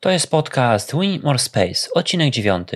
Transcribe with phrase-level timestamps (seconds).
[0.00, 2.68] To jest podcast Win More Space, odcinek 9.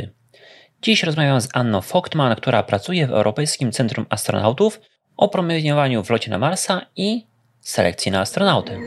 [0.82, 4.80] Dziś rozmawiam z Anną Fogtman, która pracuje w Europejskim Centrum Astronautów
[5.16, 7.26] o promieniowaniu w locie na Marsa i
[7.60, 8.78] selekcji na astronautę.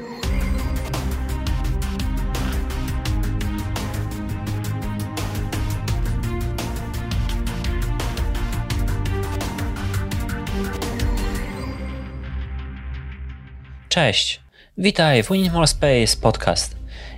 [13.89, 14.41] Cześć,
[14.77, 16.74] witaj w Win More Space podcast.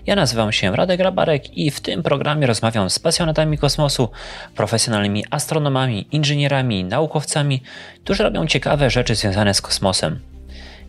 [0.08, 4.10] Ja nazywam się Radek Grabarek i w tym programie rozmawiam z pasjonatami kosmosu,
[4.56, 7.62] profesjonalnymi astronomami, inżynierami, naukowcami,
[8.04, 10.20] którzy robią ciekawe rzeczy związane z kosmosem.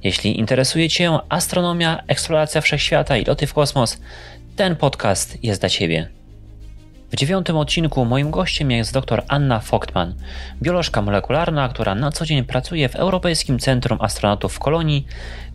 [0.05, 4.01] Jeśli interesuje Cię astronomia, eksploracja wszechświata i loty w kosmos,
[4.57, 6.18] ten podcast jest dla Ciebie.
[7.13, 10.15] W dziewiątym odcinku moim gościem jest dr Anna Fogtman,
[10.63, 15.07] biolożka molekularna, która na co dzień pracuje w Europejskim Centrum Astronautów w Kolonii,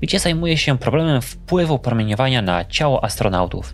[0.02, 3.74] gdzie zajmuje się problemem wpływu promieniowania na ciało astronautów.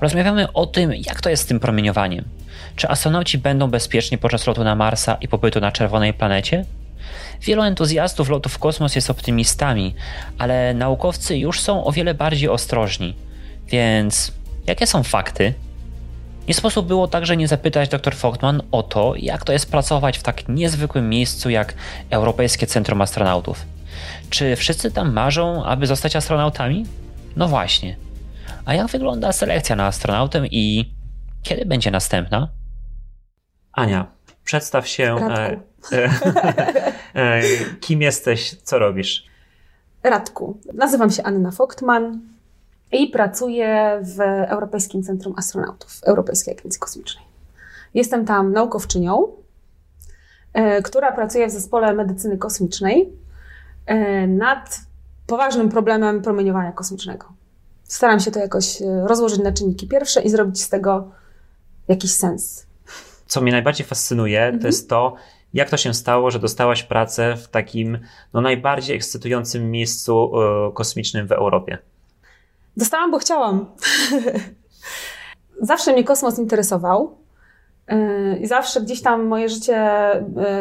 [0.00, 2.24] Rozmawiamy o tym, jak to jest z tym promieniowaniem.
[2.76, 6.64] Czy astronauci będą bezpieczni podczas lotu na Marsa i pobytu na czerwonej planecie?
[7.42, 9.94] Wielu entuzjastów lotów w kosmos jest optymistami,
[10.38, 13.14] ale naukowcy już są o wiele bardziej ostrożni.
[13.66, 14.32] Więc
[14.66, 15.54] jakie są fakty?
[16.48, 20.22] Nie sposób było także nie zapytać dr Fogtman o to, jak to jest pracować w
[20.22, 21.74] tak niezwykłym miejscu jak
[22.10, 23.64] Europejskie Centrum Astronautów.
[24.30, 26.86] Czy wszyscy tam marzą, aby zostać astronautami?
[27.36, 27.96] No właśnie.
[28.64, 30.92] A jak wygląda selekcja na astronautę i
[31.42, 32.48] kiedy będzie następna?
[33.72, 34.06] Ania,
[34.44, 35.16] przedstaw się.
[35.16, 35.60] E,
[35.92, 36.10] e,
[37.14, 37.42] e,
[37.80, 39.26] kim jesteś, co robisz?
[40.02, 40.60] Radku.
[40.74, 42.20] Nazywam się Anna Fogtman
[42.92, 47.24] i pracuję w Europejskim Centrum Astronautów, Europejskiej Agencji Kosmicznej.
[47.94, 49.28] Jestem tam naukowczynią,
[50.52, 53.12] e, która pracuje w zespole medycyny kosmicznej
[53.86, 54.80] e, nad
[55.26, 57.26] poważnym problemem promieniowania kosmicznego.
[57.84, 61.10] Staram się to jakoś e, rozłożyć na czynniki pierwsze i zrobić z tego
[61.88, 62.66] jakiś sens.
[63.26, 64.60] Co mnie najbardziej fascynuje, mhm.
[64.60, 65.14] to jest to,
[65.54, 67.98] jak to się stało, że dostałaś pracę w takim
[68.32, 70.32] no, najbardziej ekscytującym miejscu
[70.74, 71.78] kosmicznym w Europie.
[72.76, 73.66] Dostałam, bo chciałam.
[75.60, 77.16] zawsze mnie kosmos interesował.
[77.92, 80.16] Y, I zawsze gdzieś tam moje życie,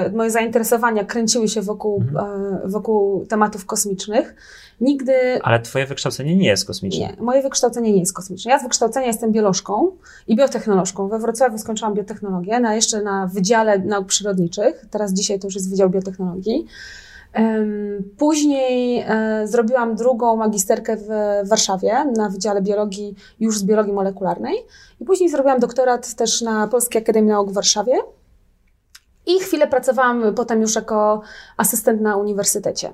[0.08, 2.56] y, moje zainteresowania kręciły się wokół, mhm.
[2.66, 4.36] Y, wokół tematów kosmicznych.
[4.82, 5.14] Nigdy.
[5.44, 7.00] Ale Twoje wykształcenie nie jest kosmiczne.
[7.00, 8.52] Nie, moje wykształcenie nie jest kosmiczne.
[8.52, 9.92] Ja z wykształcenia jestem biolożką
[10.28, 11.08] i biotechnolożką.
[11.08, 14.86] We Wrocławiu skończyłam biotechnologię, na, jeszcze na Wydziale Nauk Przyrodniczych.
[14.92, 16.66] Teraz dzisiaj to już jest Wydział Biotechnologii.
[18.18, 21.08] Później e, zrobiłam drugą magisterkę w
[21.50, 24.56] Warszawie na Wydziale Biologii, już z biologii molekularnej.
[25.00, 27.94] I później zrobiłam doktorat też na Polskiej Akademii Nauk w Warszawie.
[29.26, 31.22] I chwilę pracowałam potem już jako
[31.58, 32.94] asystent na uniwersytecie.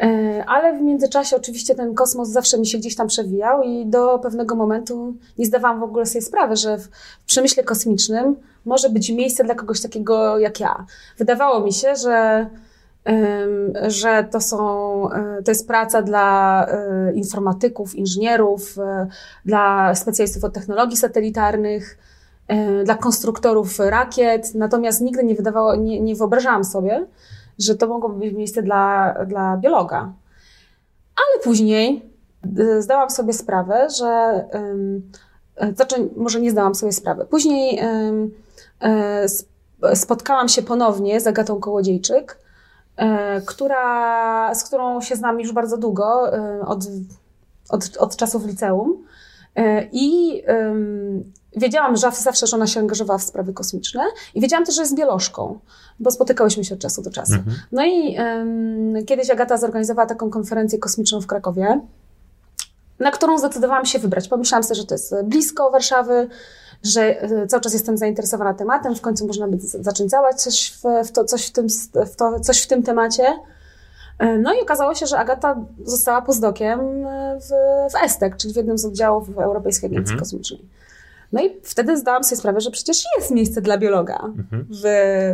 [0.00, 4.18] E, ale w międzyczasie oczywiście ten kosmos zawsze mi się gdzieś tam przewijał i do
[4.18, 6.88] pewnego momentu nie zdawałam w ogóle sobie sprawy, że w
[7.26, 10.86] przemyśle kosmicznym może być miejsce dla kogoś takiego jak ja.
[11.18, 12.46] Wydawało mi się, że
[13.86, 19.06] że to są, e, to jest praca dla e, informatyków, inżynierów, e,
[19.44, 21.98] dla specjalistów od technologii satelitarnych,
[22.84, 27.06] dla konstruktorów rakiet, natomiast nigdy nie wydawało, nie, nie wyobrażałam sobie,
[27.58, 30.12] że to mogłoby być miejsce dla, dla biologa.
[31.16, 32.10] Ale później
[32.78, 34.44] zdałam sobie sprawę, że
[35.74, 37.26] znaczy, może nie zdałam sobie sprawy.
[37.30, 37.80] Później
[39.94, 42.38] spotkałam się ponownie z Agatą Kołodziejczyk,
[43.46, 46.84] która, z którą się znam już bardzo długo, e, od,
[47.68, 49.04] od, od czasów liceum.
[49.56, 54.02] E, I um, wiedziałam że zawsze, że ona się angażowała w sprawy kosmiczne
[54.34, 55.58] i wiedziałam też, że jest biolożką,
[56.00, 57.34] bo spotykałyśmy się od czasu do czasu.
[57.34, 57.56] Mhm.
[57.72, 61.80] No i um, kiedyś Agata zorganizowała taką konferencję kosmiczną w Krakowie,
[62.98, 64.28] na którą zdecydowałam się wybrać.
[64.28, 66.28] Pomyślałam sobie, że to jest blisko Warszawy,
[66.82, 71.08] że e, cały czas jestem zainteresowana tematem, w końcu można by zacząć działać coś w,
[71.08, 71.66] w to, coś, w tym,
[72.12, 73.24] w to, coś w tym temacie.
[74.18, 77.48] E, no i okazało się, że Agata została pozdokiem e, w,
[77.92, 80.20] w ESTEC, czyli w jednym z oddziałów Europejskiej Agencji mhm.
[80.20, 80.60] Kosmicznej.
[81.32, 84.66] No i wtedy zdałam sobie sprawę, że przecież jest miejsce dla biologa mhm.
[84.70, 84.82] w,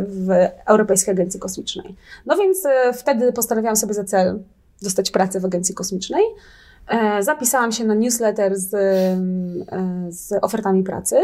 [0.07, 0.29] w
[0.65, 1.95] Europejskiej Agencji Kosmicznej.
[2.25, 2.63] No więc
[2.93, 4.39] wtedy postanowiłam sobie za cel
[4.81, 6.23] dostać pracę w Agencji Kosmicznej.
[6.87, 9.17] E, zapisałam się na newsletter z, e,
[10.09, 11.15] z ofertami pracy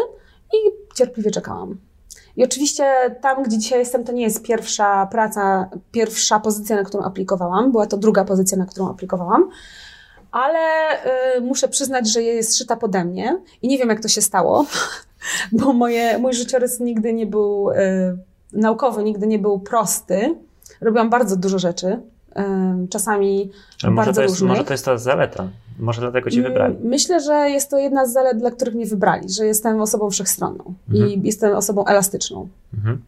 [0.53, 0.57] i
[0.95, 1.77] cierpliwie czekałam.
[2.37, 2.85] I oczywiście
[3.21, 7.71] tam, gdzie dzisiaj jestem, to nie jest pierwsza praca, pierwsza pozycja, na którą aplikowałam.
[7.71, 9.49] Była to druga pozycja, na którą aplikowałam.
[10.31, 10.59] Ale
[11.37, 14.65] y, muszę przyznać, że jest szyta pode mnie i nie wiem, jak to się stało,
[15.51, 17.75] bo moje, mój życiorys nigdy nie był y,
[18.53, 20.35] naukowy, nigdy nie był prosty.
[20.81, 22.01] Robiłam bardzo dużo rzeczy
[22.89, 23.51] czasami
[23.83, 24.49] Ale bardzo może to, jest, różnych.
[24.49, 25.47] może to jest ta zaleta.
[25.79, 26.75] Może dlatego cię wybrali.
[26.83, 30.73] Myślę, że jest to jedna z zalet, dla których mnie wybrali, że jestem osobą wszechstronną
[30.89, 31.09] mhm.
[31.09, 32.47] i jestem osobą elastyczną.
[32.73, 33.01] Mhm.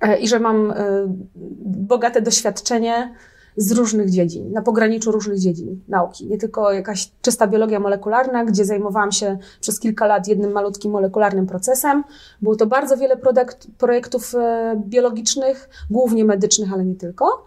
[0.00, 0.74] E, I że mam e,
[1.64, 3.14] bogate doświadczenie
[3.56, 6.26] z różnych dziedzin, na pograniczu różnych dziedzin nauki.
[6.26, 11.46] Nie tylko jakaś czysta biologia molekularna, gdzie zajmowałam się przez kilka lat jednym malutkim molekularnym
[11.46, 12.04] procesem.
[12.42, 17.46] Było to bardzo wiele projekt, projektów e, biologicznych, głównie medycznych, ale nie tylko.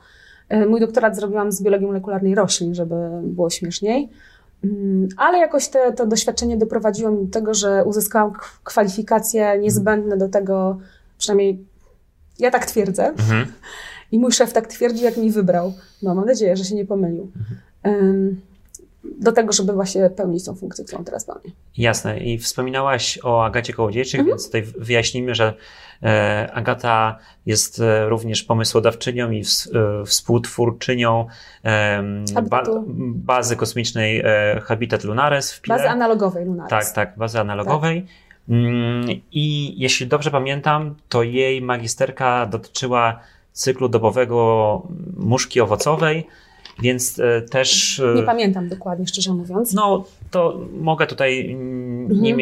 [0.50, 4.10] E, mój doktorat zrobiłam z biologii molekularnej roślin, żeby było śmieszniej.
[4.64, 10.30] Mm, ale jakoś te, to doświadczenie doprowadziło mnie do tego, że uzyskałam kwalifikacje niezbędne do
[10.30, 10.78] tego,
[11.18, 11.66] przynajmniej
[12.40, 13.08] ja tak twierdzę.
[13.08, 13.46] Mhm
[14.12, 15.74] i mój szef tak twierdzi, jak mi wybrał.
[16.04, 17.32] No, mam nadzieję, że się nie pomylił.
[17.86, 18.42] Um,
[19.04, 21.52] do tego, żeby właśnie pełnić tą funkcję, którą teraz pełnię.
[21.78, 22.20] Jasne.
[22.20, 24.38] I wspominałaś o Agacie Kołodziejczyk, mhm.
[24.38, 25.54] więc tutaj wyjaśnijmy, że
[26.04, 31.28] e, Agata jest e, również pomysłodawczynią i e, współtwórczynią
[32.50, 32.64] ba
[33.16, 34.24] bazy kosmicznej
[34.64, 35.78] Habitat Lunares w Pile.
[35.78, 36.70] Bazy analogowej Lunares.
[36.70, 38.02] Tak, tak, bazy analogowej.
[38.02, 38.12] Tak.
[38.50, 43.20] Mm, I jeśli dobrze pamiętam, to jej magisterka dotyczyła
[43.52, 44.82] cyklu dobowego
[45.18, 46.28] muszki owocowej,
[46.82, 48.00] więc e, też.
[48.00, 49.74] E, nie pamiętam dokładnie, szczerze mówiąc.
[49.74, 51.52] No, to mogę tutaj.
[51.52, 52.22] Mhm.
[52.22, 52.36] Nie,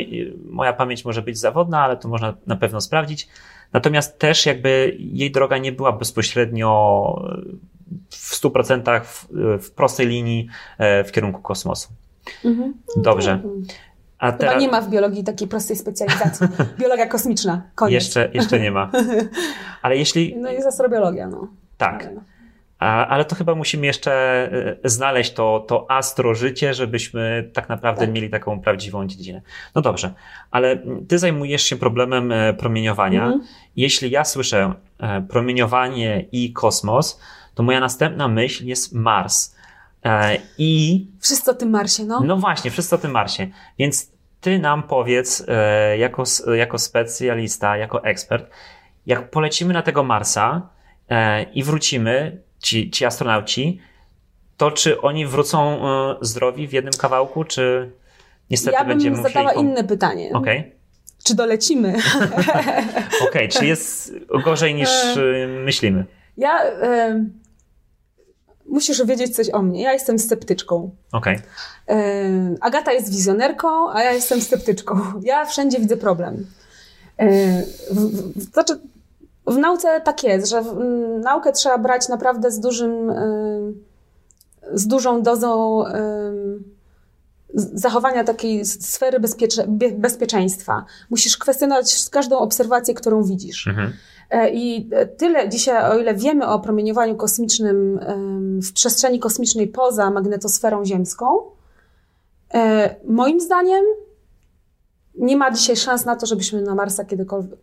[0.50, 3.28] moja pamięć może być zawodna, ale to można na pewno sprawdzić.
[3.74, 7.25] Natomiast też jakby jej droga nie była bezpośrednio
[8.10, 9.28] w 100% w,
[9.63, 10.48] w prostej linii
[10.78, 11.89] e, w kierunku kosmosu.
[12.45, 12.74] Mhm.
[12.98, 13.31] Dobrze.
[13.31, 13.63] Mhm.
[14.19, 14.54] A teraz...
[14.54, 16.48] Chyba nie ma w biologii takiej prostej specjalizacji.
[16.80, 17.94] Biologia kosmiczna, koniec.
[17.94, 18.92] Jeszcze, jeszcze nie ma.
[19.81, 20.36] Ale jeśli...
[20.38, 21.48] No jest astrobiologia, no.
[21.78, 22.06] Tak.
[22.06, 22.22] Ale, no.
[22.79, 24.12] Ale to chyba musimy jeszcze
[24.83, 28.13] e, znaleźć to, to astrożycie, żebyśmy tak naprawdę tak.
[28.15, 29.41] mieli taką prawdziwą dziedzinę.
[29.75, 30.13] No dobrze,
[30.51, 30.77] ale
[31.07, 33.25] ty zajmujesz się problemem e, promieniowania.
[33.25, 33.44] Mhm.
[33.75, 37.21] Jeśli ja słyszę e, promieniowanie i kosmos,
[37.56, 39.57] to moja następna myśl jest Mars.
[40.57, 41.06] I.
[41.19, 42.19] Wszyscy o tym Marsie, no.
[42.19, 43.47] No właśnie, wszyscy o tym Marsie.
[43.79, 45.45] Więc ty nam powiedz,
[45.97, 46.24] jako,
[46.56, 48.50] jako specjalista, jako ekspert,
[49.06, 50.69] jak polecimy na tego Marsa
[51.53, 53.80] i wrócimy, ci, ci astronauci,
[54.57, 55.81] to czy oni wrócą
[56.21, 57.92] zdrowi w jednym kawałku, czy
[58.50, 59.33] niestety ja bym będziemy musieli...
[59.33, 60.30] zadała inne pytanie.
[60.33, 60.59] Okej.
[60.59, 60.71] Okay.
[61.24, 61.95] Czy dolecimy?
[63.27, 64.13] Okej, okay, czy jest
[64.44, 64.89] gorzej niż
[65.63, 66.06] myślimy?
[66.38, 66.62] Ja
[68.65, 69.81] musisz wiedzieć coś o mnie.
[69.83, 70.95] Ja jestem sceptyczką.
[71.12, 71.39] Okej.
[71.86, 72.57] Okay.
[72.62, 75.01] Agata jest wizjonerką, a ja jestem sceptyczką.
[75.24, 76.45] Ja wszędzie widzę problem.
[78.36, 78.80] Znaczy,
[79.48, 80.64] w nauce tak jest, że
[81.24, 83.14] naukę trzeba brać naprawdę z dużym,
[84.74, 85.84] z dużą dozą
[87.54, 89.66] zachowania takiej sfery bezpiecze,
[89.98, 90.86] bezpieczeństwa.
[91.10, 93.68] Musisz kwestionować każdą obserwację, którą widzisz.
[93.68, 93.94] Mhm.
[94.30, 98.00] E, I tyle dzisiaj, o ile wiemy o promieniowaniu kosmicznym
[98.62, 101.26] w przestrzeni kosmicznej poza magnetosferą ziemską,
[102.54, 103.86] e, moim zdaniem
[105.16, 107.60] nie ma dzisiaj szans na to, żebyśmy na Marsa kiedykolwiek,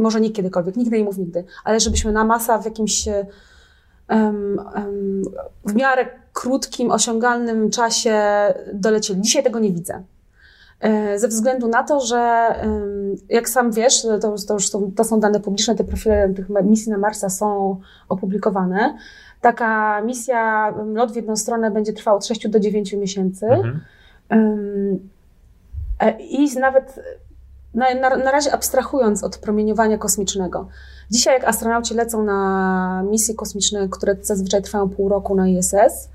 [0.00, 5.22] może nie kiedykolwiek, nigdy nie mów nigdy, ale żebyśmy na Marsa w jakimś um, um,
[5.64, 8.22] w miarę krótkim, osiągalnym czasie
[8.72, 9.20] dolecieli.
[9.20, 10.02] Dzisiaj tego nie widzę.
[10.80, 12.54] E, ze względu na to, że
[13.28, 16.92] jak sam wiesz, to, to już są, to są dane publiczne, te profile tych misji
[16.92, 18.98] na Marsa są opublikowane.
[19.40, 23.46] Taka misja, lot w jedną stronę będzie trwał od 6 do 9 miesięcy.
[23.46, 23.80] Mhm.
[26.00, 27.00] E, I nawet
[27.74, 30.68] na, na, na razie abstrahując od promieniowania kosmicznego.
[31.10, 36.08] Dzisiaj, jak astronauci lecą na misje kosmiczne, które zazwyczaj trwają pół roku na ISS,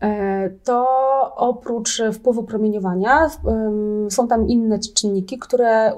[0.00, 0.86] E, to
[1.36, 3.30] oprócz wpływu promieniowania
[4.10, 5.92] są tam inne czynniki, które,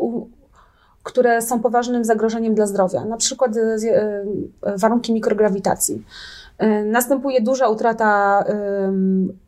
[1.03, 3.61] które są poważnym zagrożeniem dla zdrowia, na przykład e,
[4.63, 6.05] e, warunki mikrograwitacji.
[6.85, 8.45] Następuje duża utrata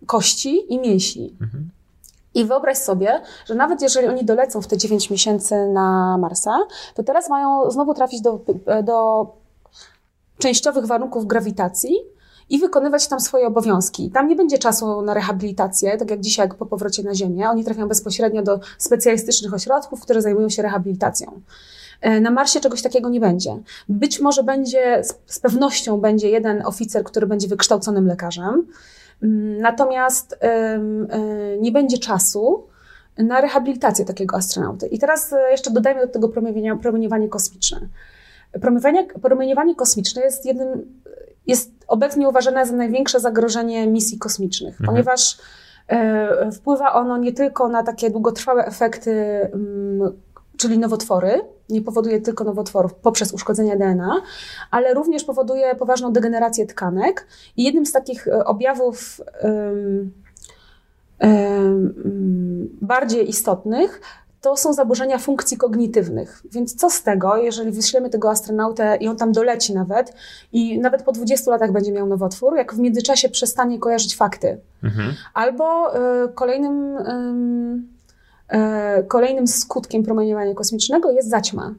[0.06, 1.36] kości i mięśni.
[1.40, 1.70] Mhm.
[2.34, 6.58] I wyobraź sobie, że nawet jeżeli oni dolecą w te 9 miesięcy na Marsa,
[6.94, 8.40] to teraz mają znowu trafić do,
[8.82, 9.26] do
[10.38, 11.96] częściowych warunków grawitacji,
[12.50, 14.10] i wykonywać tam swoje obowiązki.
[14.10, 17.50] Tam nie będzie czasu na rehabilitację, tak jak dzisiaj po powrocie na Ziemię.
[17.50, 21.40] Oni trafiają bezpośrednio do specjalistycznych ośrodków, które zajmują się rehabilitacją.
[22.00, 23.58] E, na Marsie czegoś takiego nie będzie.
[23.88, 28.66] Być może będzie, z pewnością będzie jeden oficer, który będzie wykształconym lekarzem,
[29.60, 30.38] natomiast
[31.60, 32.70] nie będzie czasu
[33.18, 34.86] na rehabilitację takiego astronauty.
[34.86, 36.28] I teraz e, jeszcze dodajmy do tego
[36.82, 37.80] promieniowanie kosmiczne.
[38.60, 41.00] Promieniowanie, promieniowanie kosmiczne jest jednym
[41.46, 44.86] jest obecnie uważane za największe zagrożenie misji kosmicznych, mhm.
[44.86, 45.38] ponieważ
[45.88, 49.10] e, wpływa ono nie tylko na takie długotrwałe efekty,
[49.52, 50.12] mm,
[50.56, 54.22] czyli nowotwory, nie powoduje tylko nowotworów poprzez uszkodzenia DNA,
[54.70, 57.26] ale również powoduje poważną degenerację tkanek.
[57.56, 59.20] I jednym z takich e, objawów
[62.80, 64.00] bardziej istotnych,
[64.40, 66.42] to są zaburzenia funkcji kognitywnych.
[66.52, 70.14] Więc co z tego, jeżeli wyślemy tego astronautę i on tam doleci nawet
[70.52, 74.60] i nawet po 20 latach będzie miał nowotwór, jak w międzyczasie przestanie kojarzyć fakty.
[74.82, 75.14] Mhm.
[75.34, 77.99] Albo y, kolejnym, y,
[79.08, 81.74] kolejnym skutkiem promieniowania kosmicznego jest zaćma.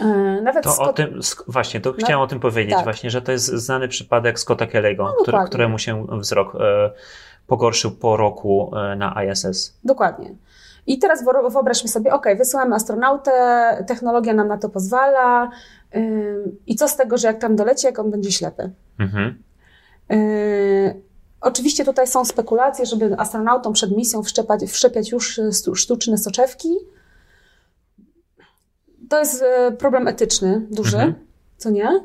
[0.00, 0.04] E,
[0.42, 0.88] nawet to Scott...
[0.88, 2.84] o tym, właśnie, to no, chciałam o tym powiedzieć, tak.
[2.84, 6.90] właśnie, że to jest znany przypadek Scotta Kelly'ego, no, który, któremu się wzrok e,
[7.46, 9.78] pogorszył po roku e, na ISS.
[9.84, 10.34] Dokładnie.
[10.86, 13.32] I teraz wyobraźmy sobie, ok, wysyłamy astronautę,
[13.86, 15.50] technologia nam na to pozwala.
[16.66, 18.70] I co z tego, że jak tam doleci, jak on będzie ślepy?
[18.98, 19.42] Mhm.
[20.10, 20.16] Yy,
[21.40, 25.40] oczywiście tutaj są spekulacje, żeby astronautom przed misją wszczepać, wszczepiać już
[25.74, 26.68] sztuczne soczewki.
[29.08, 31.14] To jest y, problem etyczny duży, mhm.
[31.56, 32.00] co nie?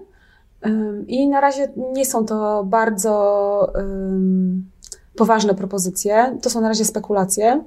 [1.08, 3.74] I na razie nie są to bardzo
[5.16, 6.38] poważne propozycje.
[6.42, 7.64] To są na razie spekulacje.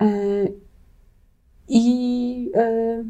[0.00, 0.06] E,
[1.68, 3.04] I, e,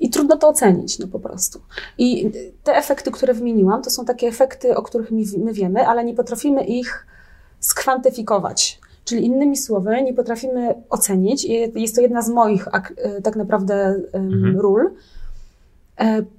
[0.00, 1.60] I trudno to ocenić, no po prostu.
[1.98, 2.30] I
[2.64, 6.64] te efekty, które wymieniłam, to są takie efekty, o których my wiemy, ale nie potrafimy
[6.64, 7.06] ich
[7.60, 8.80] skwantyfikować.
[9.04, 13.74] Czyli innymi słowy, nie potrafimy ocenić, jest to jedna z moich e, tak naprawdę
[14.12, 14.60] mhm.
[14.60, 14.90] ról,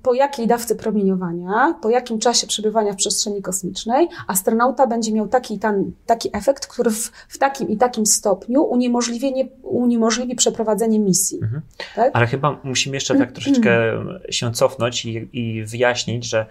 [0.03, 5.59] po jakiej dawce promieniowania, po jakim czasie przebywania w przestrzeni kosmicznej astronauta będzie miał taki,
[5.59, 11.39] tam, taki efekt, który w, w takim i takim stopniu uniemożliwi, uniemożliwi przeprowadzenie misji.
[11.41, 11.61] Mhm.
[11.95, 12.11] Tak?
[12.13, 13.71] Ale chyba musimy jeszcze tak troszeczkę
[14.29, 16.45] się cofnąć i, i wyjaśnić, że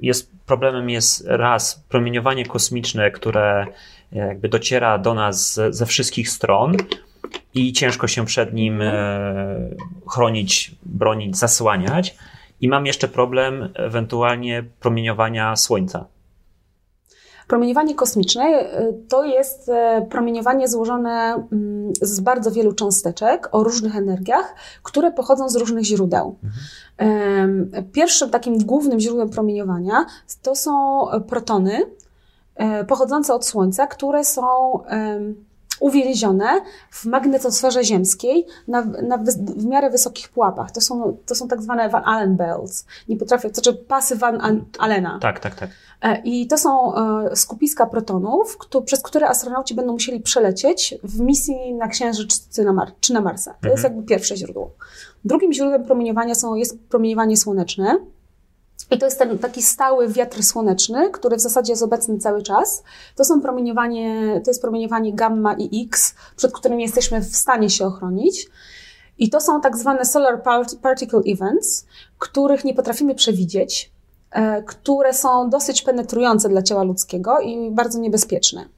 [0.00, 3.66] jest, problemem jest raz promieniowanie kosmiczne, które
[4.12, 6.76] jakby dociera do nas ze, ze wszystkich stron,
[7.54, 8.90] i ciężko się przed nim e,
[10.08, 12.16] chronić, bronić, zasłaniać.
[12.60, 16.06] I mam jeszcze problem ewentualnie promieniowania Słońca.
[17.48, 23.96] Promieniowanie kosmiczne e, to jest e, promieniowanie złożone mm, z bardzo wielu cząsteczek o różnych
[23.96, 26.36] energiach, które pochodzą z różnych źródeł.
[26.44, 26.60] Mhm.
[27.92, 30.06] Pierwszym takim głównym źródłem promieniowania
[30.42, 31.86] to są protony
[32.88, 34.78] pochodzące od Słońca, które są
[35.80, 36.60] uwięzione
[36.90, 39.18] w magnetosferze ziemskiej na, na
[39.56, 40.70] w miarę wysokich pułapach.
[40.70, 42.86] To są, to są tak zwane Van Allen belts.
[43.08, 45.18] Nie potrafię, to znaczy pasy Van Allena.
[45.18, 45.70] Tak, tak, tak.
[46.02, 51.74] E, I to są e, skupiska protonów, przez które astronauci będą musieli przelecieć w misji
[51.74, 53.50] na Księżyc czy na, Mar czy na Marsa.
[53.50, 53.72] To mhm.
[53.72, 54.70] jest jakby pierwsze źródło.
[55.24, 57.98] Drugim źródłem promieniowania są, jest promieniowanie słoneczne.
[58.90, 62.82] I to jest ten taki stały wiatr słoneczny, który w zasadzie jest obecny cały czas.
[63.16, 67.86] To są promieniowanie, to jest promieniowanie gamma i X, przed którym jesteśmy w stanie się
[67.86, 68.48] ochronić.
[69.18, 70.42] I to są tak zwane solar
[70.82, 71.86] particle events,
[72.18, 73.92] których nie potrafimy przewidzieć,
[74.30, 78.68] e, które są dosyć penetrujące dla ciała ludzkiego i bardzo niebezpieczne.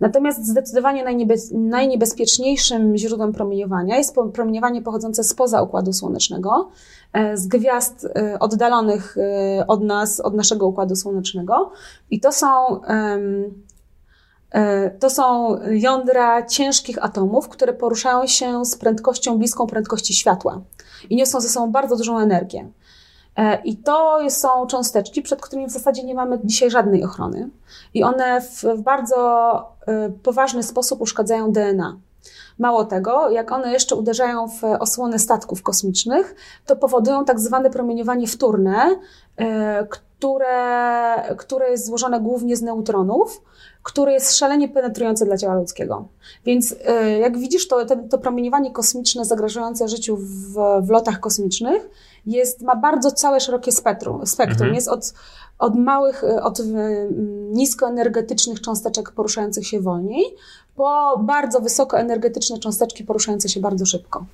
[0.00, 1.04] Natomiast zdecydowanie
[1.52, 6.70] najniebezpieczniejszym źródłem promieniowania jest promieniowanie pochodzące spoza Układu Słonecznego,
[7.12, 11.70] e, z gwiazd e, oddalonych e, od nas, od naszego Układu Słonecznego.
[12.10, 12.80] I to są,
[15.00, 20.60] to są jądra ciężkich atomów, które poruszają się z prędkością bliską prędkości światła
[21.10, 22.68] i niosą ze sobą bardzo dużą energię.
[23.36, 27.48] E, I to są cząsteczki, przed którymi w zasadzie nie mamy dzisiaj żadnej ochrony.
[27.94, 29.18] I one w, bardzo
[29.86, 31.96] e, poważny sposób uszkadzają DNA.
[32.58, 36.34] Mało tego, jak one jeszcze uderzają w osłonę statków kosmicznych,
[36.66, 38.98] to powodują tak zwane promieniowanie wtórne,
[39.36, 43.42] e, które, które jest złożone głównie z neutronów,
[43.82, 46.08] które jest szalenie penetrujące dla ciała ludzkiego.
[46.44, 46.74] Więc
[47.20, 51.90] jak widzisz, to, to promieniowanie kosmiczne zagrażające życiu w, w lotach kosmicznych
[52.26, 54.26] jest, ma bardzo całe szerokie spektrum.
[54.26, 54.54] spektrum.
[54.54, 54.74] Mhm.
[54.74, 55.14] Jest od,
[55.58, 56.64] od małych, od y,
[57.50, 60.24] niskoenergetycznych cząsteczek poruszających się wolniej,
[60.76, 64.26] po bardzo wysokoenergetyczne cząsteczki poruszające się bardzo szybko.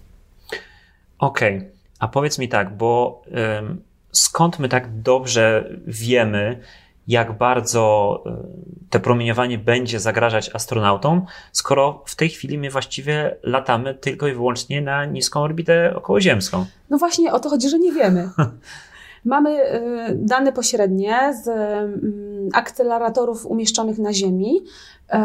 [1.18, 1.70] Okej, okay.
[1.98, 3.22] a powiedz mi tak, bo
[3.58, 3.82] ym,
[4.12, 6.60] skąd my tak dobrze wiemy,
[7.10, 13.94] jak bardzo y, te promieniowanie będzie zagrażać astronautom, skoro w tej chwili my właściwie latamy
[13.94, 16.66] tylko i wyłącznie na niską orbitę okołoziemską.
[16.90, 18.30] No właśnie o to chodzi, że nie wiemy.
[19.24, 19.80] Mamy y,
[20.14, 24.60] dane pośrednie z mm, akceleratorów umieszczonych na Ziemi,
[25.14, 25.16] y,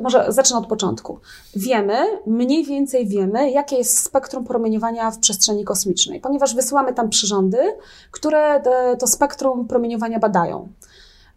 [0.00, 1.18] może zacznę od początku.
[1.56, 7.58] Wiemy, mniej więcej wiemy, jakie jest spektrum promieniowania w przestrzeni kosmicznej, ponieważ wysyłamy tam przyrządy,
[8.10, 8.62] które
[8.98, 10.68] to spektrum promieniowania badają.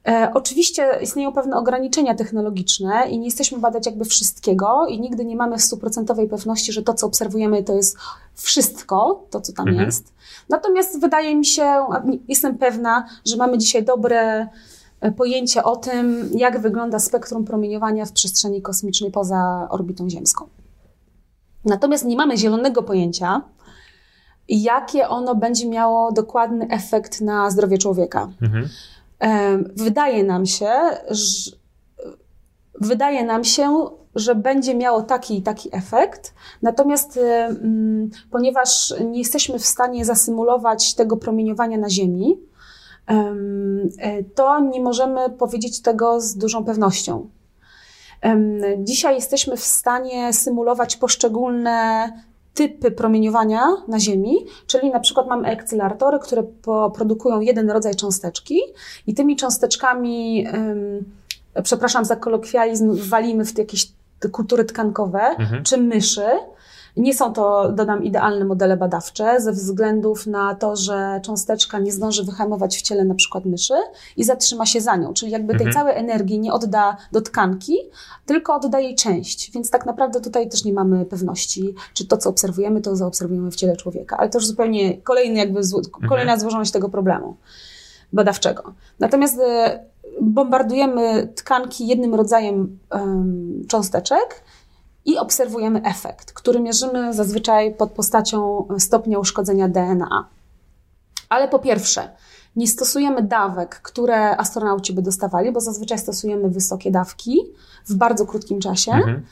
[0.08, 5.36] E, oczywiście istnieją pewne ograniczenia technologiczne i nie jesteśmy badać jakby wszystkiego i nigdy nie
[5.36, 7.98] mamy stuprocentowej pewności, że to, co obserwujemy, to jest
[8.36, 9.86] wszystko, to, co tam mhm.
[9.86, 10.14] jest.
[10.50, 11.86] Natomiast wydaje mi się,
[12.28, 14.48] jestem pewna, że mamy dzisiaj dobre
[15.12, 20.48] pojęcie o tym, jak wygląda spektrum promieniowania w przestrzeni kosmicznej poza orbitą ziemską.
[21.66, 23.42] Natomiast nie mamy zielonego pojęcia,
[24.50, 28.30] jakie ono będzie miało dokładny efekt na zdrowie człowieka.
[28.42, 28.70] Mhm.
[29.76, 30.72] Wydaje nam się,
[31.10, 31.52] że,
[32.82, 36.34] wydaje nam się, że będzie miało taki i taki efekt.
[36.62, 37.20] Natomiast
[38.32, 42.53] ponieważ nie jesteśmy w stanie zasymulować tego promieniowania na Ziemi, e,
[44.36, 47.30] to nie możemy powiedzieć tego z dużą pewnością.
[48.78, 52.10] Dzisiaj jesteśmy w stanie symulować poszczególne
[52.54, 54.36] typy promieniowania na Ziemi,
[54.68, 56.44] czyli na przykład mamy ekcylaratory, które
[56.96, 58.60] produkują jeden rodzaj cząsteczki
[59.08, 60.48] i tymi cząsteczkami,
[61.64, 63.92] przepraszam za kolokwializm, walimy w jakieś
[64.32, 65.64] kultury tkankowe mhm.
[65.64, 66.26] czy myszy,
[66.98, 72.24] nie są to, dodam, idealne modele badawcze ze względów na to, że cząsteczka nie zdąży
[72.24, 73.74] wyhamować w ciele na przykład myszy
[74.18, 75.74] i zatrzyma się za nią, czyli jakby tej mhm.
[75.74, 77.78] całej energii nie odda do tkanki,
[78.26, 79.52] tylko odda jej część.
[79.52, 83.56] Więc tak naprawdę tutaj też nie mamy pewności, czy to, co obserwujemy, to zaobserwujemy w
[83.56, 84.18] ciele człowieka.
[84.18, 86.10] Ale to już zupełnie kolejny jakby, mhm.
[86.10, 87.38] kolejna złożoność tego problemu
[88.14, 88.74] badawczego.
[89.00, 89.80] Natomiast e,
[90.22, 94.44] bombardujemy tkanki jednym rodzajem um, cząsteczek,
[95.06, 100.30] i obserwujemy efekt, który mierzymy zazwyczaj pod postacią stopnia uszkodzenia DNA.
[101.30, 102.10] Ale po pierwsze,
[102.56, 107.40] nie stosujemy dawek, które astronauci by dostawali, bo zazwyczaj stosujemy wysokie dawki
[107.86, 108.92] w bardzo krótkim czasie.
[108.92, 109.24] Mhm.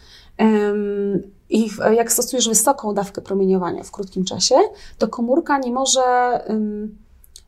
[1.49, 4.55] I jak stosujesz wysoką dawkę promieniowania w krótkim czasie,
[4.97, 6.01] to komórka nie może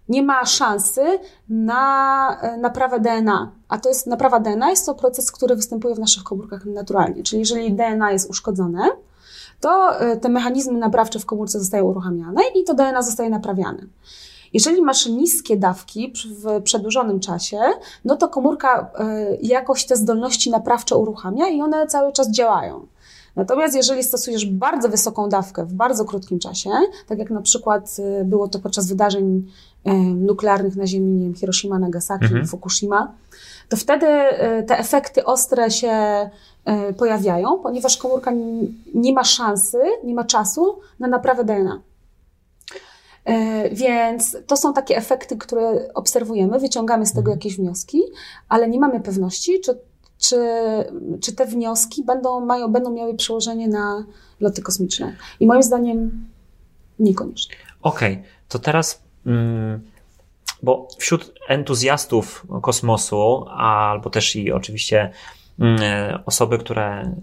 [0.09, 1.01] nie ma szansy
[1.49, 3.51] na e, naprawę DNA.
[3.69, 7.23] A to jest naprawa DNA, jest to proces, który występuje w naszych komórkach naturalnie.
[7.23, 8.89] Czyli jeżeli DNA jest uszkodzone,
[9.59, 13.85] to e, te mechanizmy naprawcze w komórce zostają uruchamiane i to DNA zostaje naprawiane.
[14.53, 17.59] Jeżeli masz niskie dawki w przedłużonym czasie,
[18.05, 22.87] no to komórka e, jakoś te zdolności naprawcze uruchamia i one cały czas działają.
[23.35, 26.69] Natomiast jeżeli stosujesz bardzo wysoką dawkę w bardzo krótkim czasie,
[27.07, 29.51] tak jak na przykład było to podczas wydarzeń
[30.15, 32.47] nuklearnych na Ziemi, nie wiem, Hiroshima, Nagasaki, mhm.
[32.47, 33.13] Fukushima,
[33.69, 35.93] to wtedy e, te efekty ostre się
[36.97, 38.31] pojawiają, ponieważ komórka
[38.93, 41.81] nie ma szansy, nie ma czasu na naprawę DNA.
[43.71, 47.37] Więc to są takie efekty, które obserwujemy, wyciągamy z tego mhm.
[47.37, 48.01] jakieś wnioski,
[48.49, 49.79] ale nie mamy pewności, czy,
[50.23, 50.37] czy,
[51.21, 54.05] czy te wnioski będą, mają, będą miały przełożenie na
[54.39, 55.15] loty kosmiczne.
[55.39, 56.25] I moim zdaniem
[56.99, 57.55] niekoniecznie.
[57.81, 59.81] Okej, okay, to teraz Mm,
[60.63, 65.11] bo wśród entuzjastów kosmosu, albo też i oczywiście
[65.59, 65.79] mm,
[66.25, 67.15] osoby, które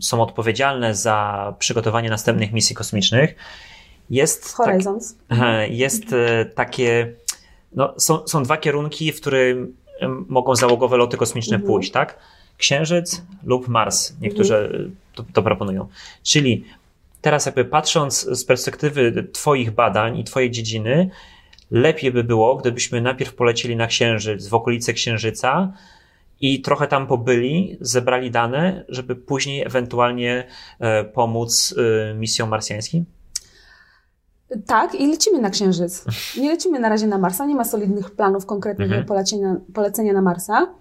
[0.00, 3.34] są odpowiedzialne za przygotowanie następnych misji kosmicznych,
[4.10, 5.16] jest, Horizons.
[5.28, 7.14] Tak, jest e, takie,
[7.72, 9.76] no, są, są dwa kierunki, w którym
[10.28, 11.72] mogą załogowe loty kosmiczne mhm.
[11.72, 12.18] pójść, tak?
[12.58, 14.14] Księżyc lub Mars.
[14.20, 15.88] Niektórzy to, to proponują.
[16.22, 16.64] Czyli
[17.20, 21.10] teraz jakby patrząc z perspektywy Twoich badań i Twojej dziedziny,
[21.70, 25.72] lepiej by było, gdybyśmy najpierw polecieli na Księżyc, w okolice Księżyca
[26.40, 30.46] i trochę tam pobyli, zebrali dane, żeby później ewentualnie
[30.80, 31.74] e, pomóc
[32.10, 33.04] e, misjom marsjańskim?
[34.66, 36.04] Tak, i lecimy na Księżyc.
[36.36, 39.06] Nie lecimy na razie na Marsa, nie ma solidnych planów konkretnych mhm.
[39.06, 40.74] polecenia, polecenia na Marsa.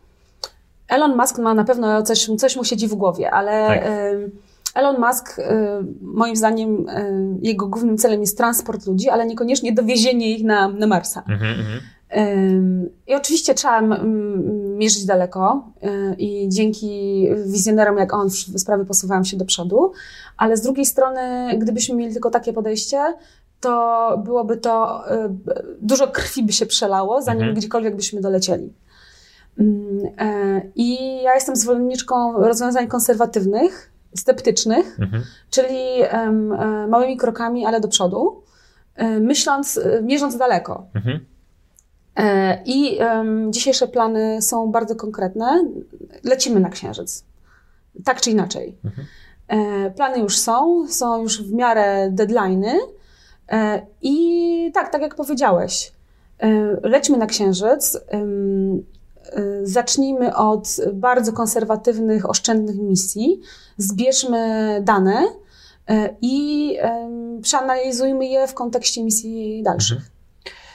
[0.94, 3.84] Elon Musk ma na pewno coś, coś mu siedzi w głowie, ale tak.
[4.76, 5.42] Elon Musk,
[6.02, 6.86] moim zdaniem,
[7.42, 11.24] jego głównym celem jest transport ludzi, ale niekoniecznie dowiezienie ich na, na Marsa.
[11.30, 11.80] Mhm, mhm.
[13.08, 13.98] I oczywiście trzeba
[14.78, 19.92] mierzyć daleko y, i dzięki wizjonerom jak on sprawy posuwają się do przodu,
[20.38, 23.00] ale z drugiej strony, gdybyśmy mieli tylko takie podejście,
[23.60, 25.04] to byłoby to,
[25.82, 27.58] dużo krwi by się przelało, zanim mhm.
[27.58, 28.74] gdziekolwiek byśmy dolecieli.
[30.76, 35.24] I ja jestem zwolenniczką rozwiązań konserwatywnych, sceptycznych, mhm.
[35.50, 35.78] czyli
[36.14, 36.48] um,
[36.90, 38.44] małymi krokami, ale do przodu,
[38.98, 40.86] um, myśląc, mierząc daleko.
[40.96, 41.20] Mhm.
[42.16, 43.00] E, I
[43.50, 45.66] dzisiejsze plany są bardzo konkretne.
[46.24, 47.26] Lecimy na Księżyc.
[48.06, 48.78] Tak czy inaczej.
[48.86, 49.08] Mhm.
[49.48, 52.82] E, plany już są, są już w miarę deadlines.
[53.52, 55.92] E, I tak, tak jak powiedziałeś,
[56.84, 57.98] lećmy na Księżyc.
[59.64, 63.42] Zacznijmy od bardzo konserwatywnych, oszczędnych misji,
[63.78, 65.28] zbierzmy dane
[65.92, 66.78] y, i
[67.42, 69.98] przeanalizujmy je w kontekście misji dalszych.
[69.98, 70.14] Mhm.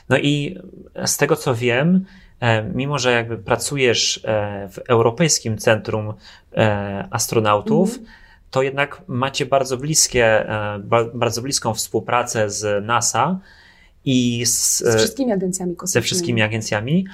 [0.09, 0.59] No i
[1.07, 2.05] z tego co wiem,
[2.41, 6.15] e, mimo że jakby pracujesz e, w Europejskim Centrum
[6.57, 8.07] e, Astronautów, mhm.
[8.51, 10.47] to jednak macie bardzo bliskie,
[11.15, 13.39] bardzo bliską współpracę z NASA
[14.05, 16.03] i z, z wszystkimi agencjami kosmicznymi.
[16.03, 17.07] Ze wszystkimi agencjami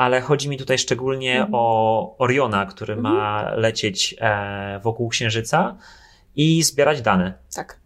[0.00, 1.50] ale chodzi mi tutaj szczególnie mhm.
[1.52, 3.14] o Oriona, który mhm.
[3.14, 5.76] ma lecieć e, wokół Księżyca
[6.36, 7.34] i zbierać dane.
[7.54, 7.76] Tak,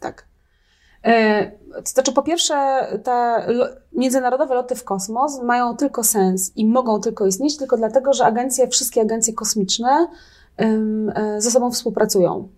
[0.00, 0.26] tak.
[1.04, 3.46] E, to znaczy, po pierwsze, te
[3.92, 8.68] międzynarodowe loty w kosmos mają tylko sens i mogą tylko istnieć tylko dlatego, że agencje,
[8.68, 10.08] wszystkie agencje kosmiczne
[10.56, 12.48] e, ze sobą współpracują.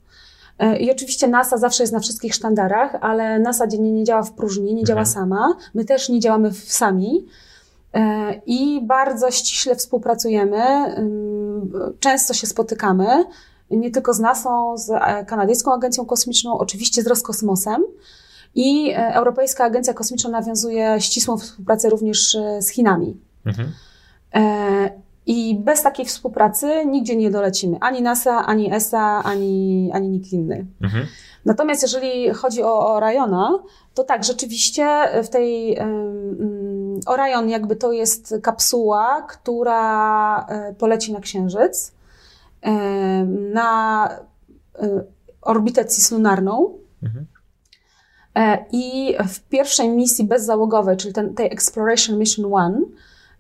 [0.59, 4.33] E, I oczywiście NASA zawsze jest na wszystkich sztandarach, ale NASA nie, nie działa w
[4.33, 5.15] próżni, nie działa mhm.
[5.15, 5.57] sama.
[5.75, 7.27] My też nie działamy sami.
[8.47, 10.61] I bardzo ściśle współpracujemy,
[12.01, 13.25] często się spotykamy,
[13.71, 14.91] nie tylko z NASA, z
[15.27, 17.85] Kanadyjską Agencją Kosmiczną, oczywiście z Roskosmosem.
[18.57, 23.17] I e, Europejska Agencja Kosmiczna nawiązuje ścisłą współpracę również e, z Chinami.
[23.47, 23.73] Mhm.
[24.35, 24.91] E,
[25.27, 27.77] I bez takiej współpracy nigdzie nie dolecimy.
[27.81, 30.67] Ani NASA, ani ESA, ani, ani nikt inny.
[30.83, 31.07] Mhm.
[31.45, 33.59] Natomiast jeżeli chodzi o Oriona,
[33.95, 34.87] to tak, rzeczywiście
[35.25, 36.56] w tej um,
[37.07, 40.47] Orion jakby to jest kapsuła, która
[40.79, 41.93] poleci na Księżyc,
[42.63, 44.09] um, na
[44.79, 45.03] um,
[45.43, 46.79] orbitę cisłunarną.
[47.03, 47.27] Mhm.
[48.35, 52.81] E, I w pierwszej misji bezzałogowej, czyli ten, tej Exploration Mission One,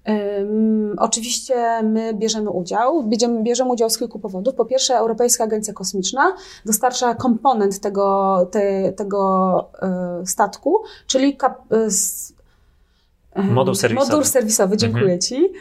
[0.06, 3.02] Um, oczywiście my bierzemy udział.
[3.02, 4.54] Bierzemy, bierzemy udział z kilku powodów.
[4.54, 6.32] Po pierwsze, Europejska Agencja Kosmiczna
[6.66, 11.90] dostarcza komponent tego, te, tego e, statku, czyli kap, e,
[13.36, 14.10] moduł serwisowy.
[14.10, 15.20] Moduł serwisowy, dziękuję mhm.
[15.20, 15.52] Ci.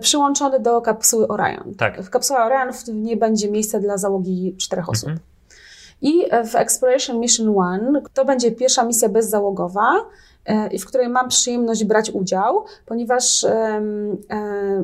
[0.00, 1.74] Przyłączony do kapsuły Orion.
[1.74, 2.02] Tak.
[2.02, 5.08] W kapsułie Orion nie będzie miejsca dla załogi czterech osób.
[5.08, 5.30] Mhm.
[6.02, 9.92] I w Exploration Mission One to będzie pierwsza misja bezzałogowa,
[10.44, 13.80] e, w której mam przyjemność brać udział, ponieważ e,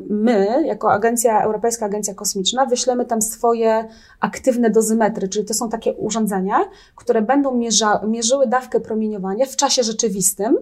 [0.09, 3.89] my, jako agencja, Europejska Agencja Kosmiczna, wyślemy tam swoje
[4.21, 6.57] aktywne dozymetry, czyli to są takie urządzenia,
[6.97, 10.61] które będą mierza, mierzyły dawkę promieniowania w czasie rzeczywistym, e,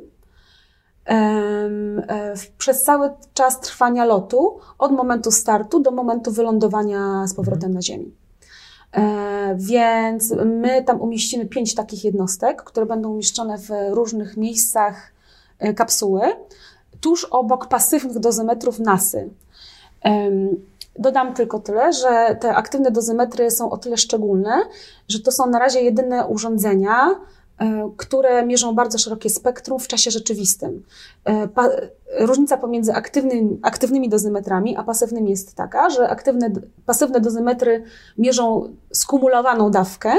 [2.58, 7.74] przez cały czas trwania lotu, od momentu startu do momentu wylądowania z powrotem mhm.
[7.74, 8.14] na Ziemi.
[8.92, 15.12] E, więc my tam umieścimy pięć takich jednostek, które będą umieszczone w różnych miejscach
[15.58, 16.22] e, kapsuły,
[17.00, 19.30] tuż obok pasywnych dozymetrów NASY.
[20.98, 24.62] Dodam tylko tyle, że te aktywne dozymetry są o tyle szczególne,
[25.08, 27.33] że to są na razie jedyne urządzenia, E,
[27.96, 30.82] które mierzą bardzo szerokie spektrum w czasie rzeczywistym.
[31.28, 31.48] E,
[32.20, 36.50] różnica pomiędzy aktywnymi, aktywnymi dozymetrami a pasywnymi jest taka, że aktywne,
[36.86, 37.84] pasywne dozymetry
[38.18, 40.12] mierzą skumulowaną dawkę,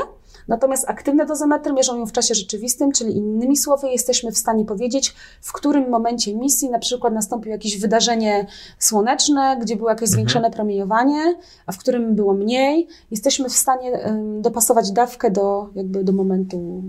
[0.47, 5.15] Natomiast aktywne dozymetry mierzą ją w czasie rzeczywistym, czyli innymi słowy jesteśmy w stanie powiedzieć,
[5.41, 8.47] w którym momencie misji na przykład nastąpiło jakieś wydarzenie
[8.79, 10.13] słoneczne, gdzie było jakieś mhm.
[10.13, 12.88] zwiększone promieniowanie, a w którym było mniej.
[13.12, 16.84] Jesteśmy w stanie dopasować dawkę do, jakby do momentu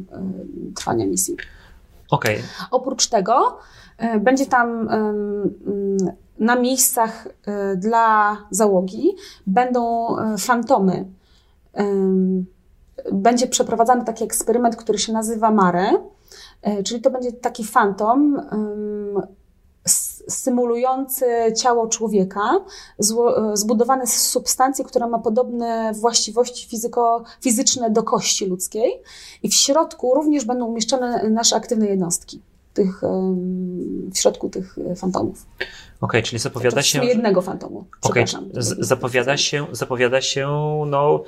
[0.75, 1.37] trwania misji.
[2.11, 2.38] Okay.
[2.71, 3.59] Oprócz tego
[3.99, 4.88] e, będzie tam
[6.38, 9.16] na miejscach e, dla załogi
[9.47, 11.05] będą e, fantomy
[13.12, 15.90] będzie przeprowadzany taki eksperyment, który się nazywa Mare,
[16.62, 18.42] e, czyli to będzie taki fantom
[20.29, 22.61] symulujący ciało człowieka,
[23.01, 28.92] e, zbudowany z substancji, która ma podobne właściwości fizyko, fizyczne do kości ludzkiej
[29.42, 32.40] i w środku również będą umieszczone nasze aktywne jednostki
[32.75, 33.01] tych,
[34.12, 35.47] w środku tych fantomów.
[35.57, 35.66] Okej,
[36.01, 37.05] okay, czyli zapowiada się.
[37.05, 37.85] jednego fantomu.
[38.03, 38.25] Okay,
[38.79, 40.49] zapowiada się, zapowiada się
[40.87, 41.25] no,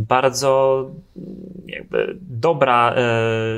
[0.00, 0.90] bardzo
[1.66, 3.02] jakby dobra, e,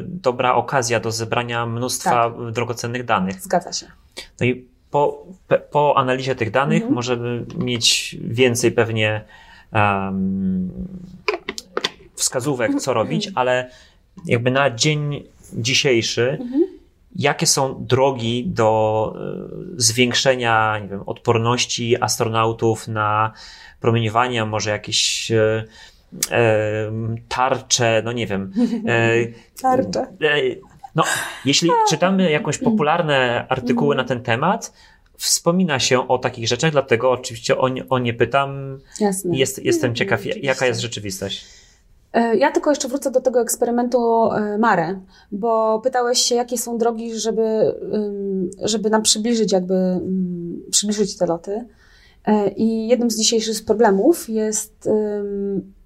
[0.07, 2.53] dobra okazja do zebrania mnóstwa tak.
[2.53, 3.41] drogocennych danych.
[3.41, 3.87] Zgadza się.
[4.41, 5.27] No i po,
[5.71, 6.95] po analizie tych danych mhm.
[6.95, 9.25] możemy mieć więcej pewnie
[9.73, 10.71] um,
[12.15, 12.95] wskazówek, co mhm.
[13.07, 13.71] robić, ale
[14.27, 16.63] jakby na dzień dzisiejszy, mhm.
[17.17, 19.21] jakie są drogi do e,
[19.77, 23.33] zwiększenia nie wiem, odporności astronautów na
[23.81, 25.65] promieniowanie, może jakieś e,
[27.29, 28.53] tarcze, no nie wiem.
[29.62, 30.01] Tarcze.
[30.01, 30.40] E,
[30.94, 31.05] no,
[31.44, 34.72] jeśli czytamy jakieś popularne artykuły na ten temat,
[35.16, 38.79] wspomina się o takich rzeczach, dlatego oczywiście o nie, o nie pytam.
[39.01, 39.37] Jasne.
[39.37, 41.46] Jest, jestem ciekaw, jaka jest rzeczywistość.
[42.12, 45.01] E, ja tylko jeszcze wrócę do tego eksperymentu e, Mare,
[45.33, 47.75] bo pytałeś się, jakie są drogi, żeby,
[48.62, 50.01] żeby nam przybliżyć, jakby
[50.70, 51.66] przybliżyć te loty.
[52.27, 54.89] E, I jednym z dzisiejszych problemów jest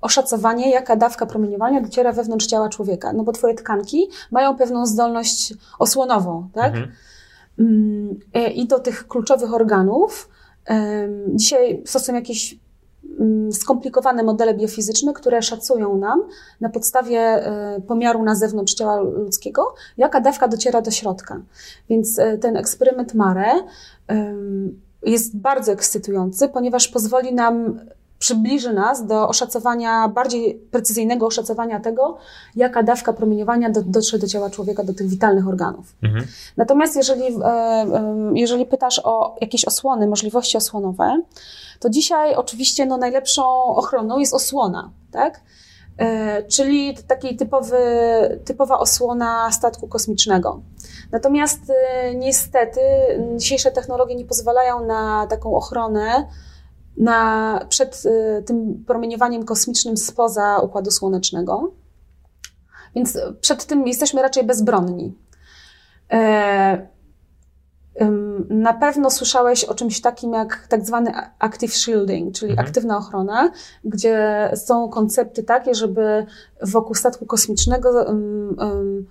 [0.00, 3.12] oszacowanie, jaka dawka promieniowania dociera wewnątrz ciała człowieka.
[3.12, 6.74] No bo twoje tkanki mają pewną zdolność osłonową, tak?
[6.74, 6.92] Mhm.
[7.58, 8.18] Um,
[8.54, 10.28] I do tych kluczowych organów
[11.34, 12.58] dzisiaj są jakieś
[13.52, 16.22] skomplikowane modele biofizyczne, które szacują nam
[16.60, 21.42] na podstawie e, pomiaru na zewnątrz ciała ludzkiego, jaka dawka dociera do środka.
[21.88, 23.52] Więc ten eksperyment Mare
[25.02, 27.80] jest bardzo ekscytujący, ponieważ pozwoli nam
[28.18, 32.16] przybliży nas do oszacowania, bardziej precyzyjnego oszacowania tego,
[32.56, 35.94] jaka dawka promieniowania do, dotrze do ciała człowieka, do tych witalnych organów.
[36.02, 36.26] Mhm.
[36.56, 41.22] Natomiast jeżeli, e, e, jeżeli pytasz o jakieś osłony, możliwości osłonowe,
[41.80, 45.40] to dzisiaj oczywiście no, najlepszą ochroną jest osłona, tak?
[45.98, 47.76] E, czyli taki typowy,
[48.44, 50.60] typowa osłona statku kosmicznego.
[51.12, 51.72] Natomiast
[52.14, 52.80] niestety
[53.36, 56.26] dzisiejsze technologie nie pozwalają na taką ochronę,
[56.96, 61.72] na, przed y, tym promieniowaniem kosmicznym spoza Układu Słonecznego.
[62.94, 65.14] Więc przed tym jesteśmy raczej bezbronni.
[66.12, 66.88] E,
[68.48, 72.68] na pewno słyszałeś o czymś takim jak tak zwany active shielding, czyli mhm.
[72.68, 73.50] aktywna ochrona,
[73.84, 76.26] gdzie są koncepty takie, żeby
[76.62, 79.06] wokół statku kosmicznego um, um,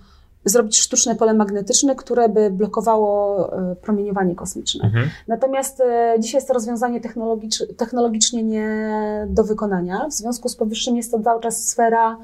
[0.46, 4.84] zrobić sztuczne pole magnetyczne, które by blokowało e, promieniowanie kosmiczne.
[4.84, 5.10] Mhm.
[5.28, 8.90] Natomiast e, dzisiaj jest to rozwiązanie technologicz, technologicznie nie
[9.28, 10.06] do wykonania.
[10.08, 12.18] W związku z powyższym jest to cały czas sfera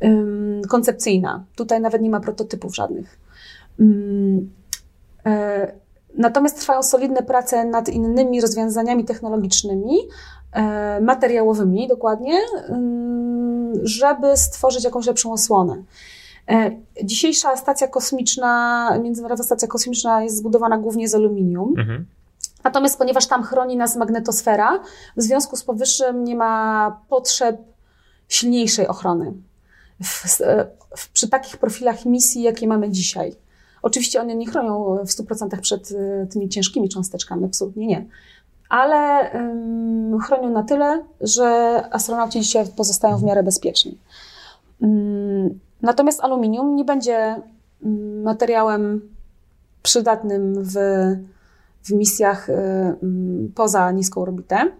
[0.00, 1.44] um, koncepcyjna.
[1.56, 3.18] Tutaj nawet nie ma prototypów żadnych.
[3.78, 4.50] Um,
[5.26, 5.72] e,
[6.14, 9.98] natomiast trwają solidne prace nad innymi rozwiązaniami technologicznymi,
[10.52, 12.34] e, materiałowymi dokładnie,
[12.68, 15.82] um, żeby stworzyć jakąś lepszą osłonę.
[16.48, 16.70] E,
[17.04, 21.74] dzisiejsza stacja kosmiczna, Międzynarodowa Stacja Kosmiczna jest zbudowana głównie z aluminium.
[21.78, 22.06] Mhm.
[22.64, 24.80] Natomiast ponieważ tam chroni nas magnetosfera,
[25.16, 27.56] w związku z powyższym nie ma potrzeb
[28.28, 29.32] silniejszej ochrony.
[30.02, 30.40] W,
[30.96, 33.36] w, przy takich profilach misji, jakie mamy dzisiaj.
[33.82, 38.06] Oczywiście one nie chronią w 100% przed e, tymi ciężkimi cząsteczkami, absolutnie nie.
[38.68, 43.98] Ale um, chronią na tyle, że astronauci dzisiaj pozostają w miarę bezpieczni.
[44.80, 45.17] Um,
[45.82, 47.42] Natomiast aluminium nie będzie
[47.84, 49.14] mm, materiałem
[49.82, 50.74] przydatnym w,
[51.82, 54.70] w misjach y, mm, poza niską orbitę.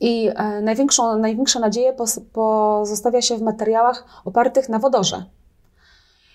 [0.00, 1.94] I e, największą, największe nadzieje
[2.32, 5.24] pozostawia się w materiałach opartych na wodorze.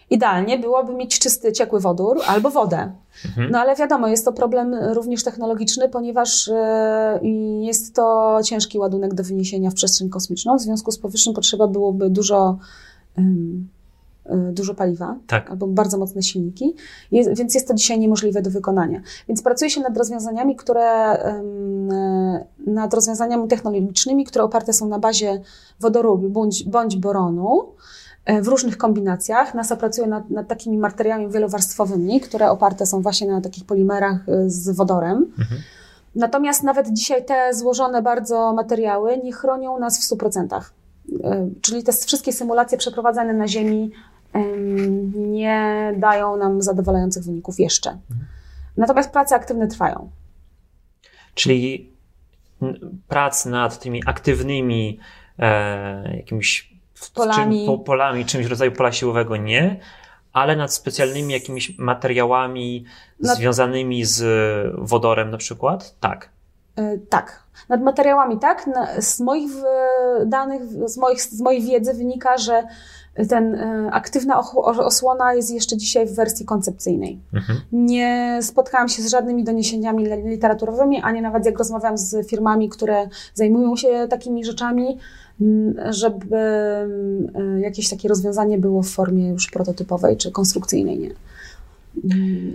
[0.10, 2.92] Idealnie byłoby mieć czysty, ciekły wodór albo wodę.
[3.26, 3.52] Mhm.
[3.52, 7.20] No ale wiadomo, jest to problem również technologiczny, ponieważ e,
[7.62, 10.58] jest to ciężki ładunek do wyniesienia w przestrzeń kosmiczną.
[10.58, 12.58] W związku z powyższym potrzeba byłoby dużo
[14.52, 15.52] dużo paliwa tak.
[15.52, 16.76] albo bardzo mocne silniki,
[17.12, 19.02] jest, więc jest to dzisiaj niemożliwe do wykonania.
[19.28, 21.18] Więc pracuje się nad rozwiązaniami, które,
[22.68, 25.42] nad rozwiązaniami technologicznymi, które oparte są na bazie
[25.80, 27.66] wodoru bądź, bądź boronu
[28.26, 29.54] e, w różnych kombinacjach.
[29.54, 34.50] NASA pracuje nad, nad, takimi materiałami wielowarstwowymi, które oparte są właśnie na takich polimerach e,
[34.50, 35.18] z wodorem.
[35.40, 35.62] Mhm.
[36.16, 40.62] Natomiast nawet dzisiaj te złożone bardzo materiały nie chronią nas w 100%.
[41.24, 43.92] E, czyli te wszystkie symulacje przeprowadzane na Ziemi
[45.16, 47.98] nie dają nam zadowalających wyników jeszcze.
[48.78, 50.10] Natomiast prace aktywne trwają.
[51.34, 51.92] Czyli
[53.08, 55.00] prac nad tymi aktywnymi
[55.40, 56.74] e, jakimiś
[57.14, 57.66] polami.
[57.66, 59.80] Czym, po, polami, czymś rodzaju pola siłowego nie,
[60.34, 62.86] ale nad specjalnymi jakimiś materiałami
[63.20, 63.38] nad...
[63.38, 64.24] związanymi z
[64.78, 65.96] wodorem na przykład?
[66.00, 66.30] Tak.
[66.76, 67.44] E, tak.
[67.70, 68.70] Nad materiałami tak.
[69.00, 69.52] Z moich
[70.26, 72.64] danych, z, moich, z mojej wiedzy wynika, że
[73.30, 77.20] ten e, aktywna osłona jest jeszcze dzisiaj w wersji koncepcyjnej.
[77.34, 77.60] Mhm.
[77.72, 83.76] Nie spotkałam się z żadnymi doniesieniami literaturowymi, ani nawet jak rozmawiam z firmami, które zajmują
[83.76, 84.98] się takimi rzeczami,
[85.90, 91.00] żeby e, jakieś takie rozwiązanie było w formie już prototypowej czy konstrukcyjnej.
[91.00, 91.10] Nie.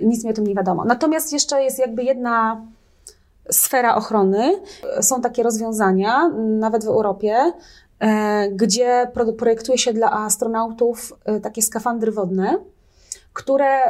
[0.03, 0.85] Nic mi o tym nie wiadomo.
[0.85, 2.61] Natomiast jeszcze jest jakby jedna
[3.51, 4.53] sfera ochrony.
[5.01, 7.53] Są takie rozwiązania, nawet w Europie,
[8.03, 12.59] E, gdzie projektuje się dla astronautów e, takie skafandry wodne,
[13.33, 13.81] które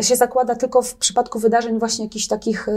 [0.00, 2.68] się zakłada tylko w przypadku wydarzeń właśnie jakichś takich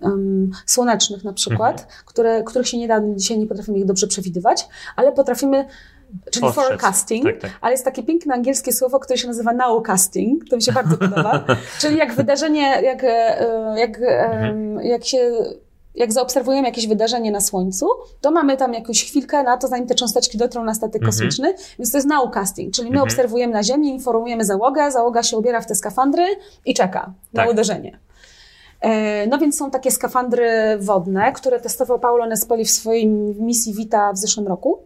[0.00, 1.88] um, słonecznych na przykład, mhm.
[2.06, 5.66] które, których się nie da, dzisiaj nie potrafimy ich dobrze przewidywać, ale potrafimy
[6.30, 7.50] czyli forecasting, tak, tak.
[7.60, 11.44] ale jest takie piękne angielskie słowo, które się nazywa nowcasting, to mi się bardzo podoba,
[11.80, 13.02] czyli jak wydarzenie, jak,
[13.76, 14.80] jak, mhm.
[14.80, 15.18] jak się
[15.94, 17.86] jak zaobserwujemy jakieś wydarzenie na Słońcu,
[18.20, 21.12] to mamy tam jakąś chwilkę na to, zanim te cząsteczki dotrą na statek mhm.
[21.12, 23.04] kosmiczny, więc to jest nowcasting, czyli my mhm.
[23.04, 26.24] obserwujemy na Ziemi, informujemy załogę, załoga się ubiera w te skafandry
[26.64, 27.14] i czeka tak.
[27.32, 27.98] na uderzenie.
[28.80, 30.48] E, no więc są takie skafandry
[30.80, 33.06] wodne, które testował Paulo Nespoli w swojej
[33.40, 34.78] misji Vita w zeszłym roku.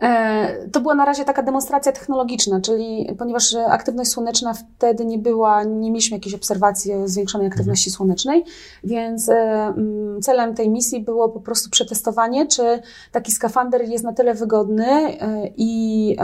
[0.00, 5.64] E, to była na razie taka demonstracja technologiczna, czyli ponieważ aktywność słoneczna wtedy nie była,
[5.64, 7.96] nie mieliśmy jakiejś obserwacji zwiększonej aktywności mhm.
[7.96, 8.44] słonecznej,
[8.84, 9.74] więc e,
[10.22, 12.82] celem tej misji było po prostu przetestowanie, czy
[13.12, 16.16] taki skafander jest na tyle wygodny e, i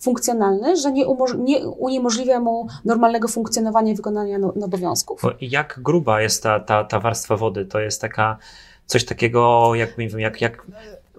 [0.00, 1.04] funkcjonalny, że nie,
[1.38, 5.22] nie uniemożliwia mu normalnego funkcjonowania i wykonania no, obowiązków.
[5.40, 7.66] Jak gruba jest ta, ta, ta warstwa wody?
[7.66, 8.38] To jest taka
[8.86, 10.66] coś takiego, jak, nie wiem, jak, jak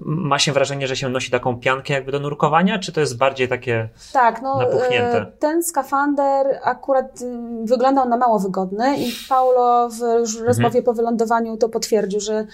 [0.01, 3.47] ma się wrażenie, że się nosi taką piankę jakby do nurkowania, czy to jest bardziej
[3.47, 5.21] takie tak, no, napuchnięte?
[5.21, 7.25] E, ten skafander akurat y,
[7.63, 10.45] wyglądał na mało wygodny i Paulo w mhm.
[10.45, 12.45] rozmowie po wylądowaniu to potwierdził, że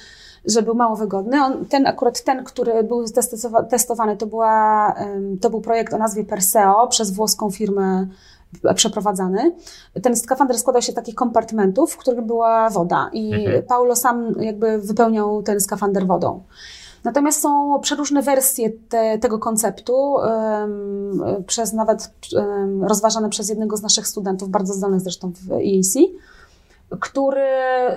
[0.48, 1.44] że był mało wygodny.
[1.44, 3.06] On, ten akurat ten, który był
[3.70, 4.96] testowany, to, była,
[5.42, 8.08] to był projekt o nazwie Perseo przez włoską firmę
[8.76, 9.56] przeprowadzany.
[10.04, 13.64] Ten skafander składał się z takich kompartmentów, w których była woda i mhm.
[13.64, 16.44] Paulo sam jakby wypełniał ten skafander wodą.
[17.06, 23.82] Natomiast są przeróżne wersje te, tego konceptu, um, przez nawet um, rozważane przez jednego z
[23.82, 25.98] naszych studentów, bardzo zdolnych zresztą w EAC,
[27.00, 27.48] który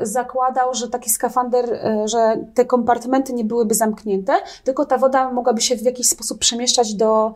[0.02, 4.32] zakładał, że taki skafander, e, że te kompartmenty nie byłyby zamknięte,
[4.64, 7.34] tylko ta woda mogłaby się w jakiś sposób przemieszczać do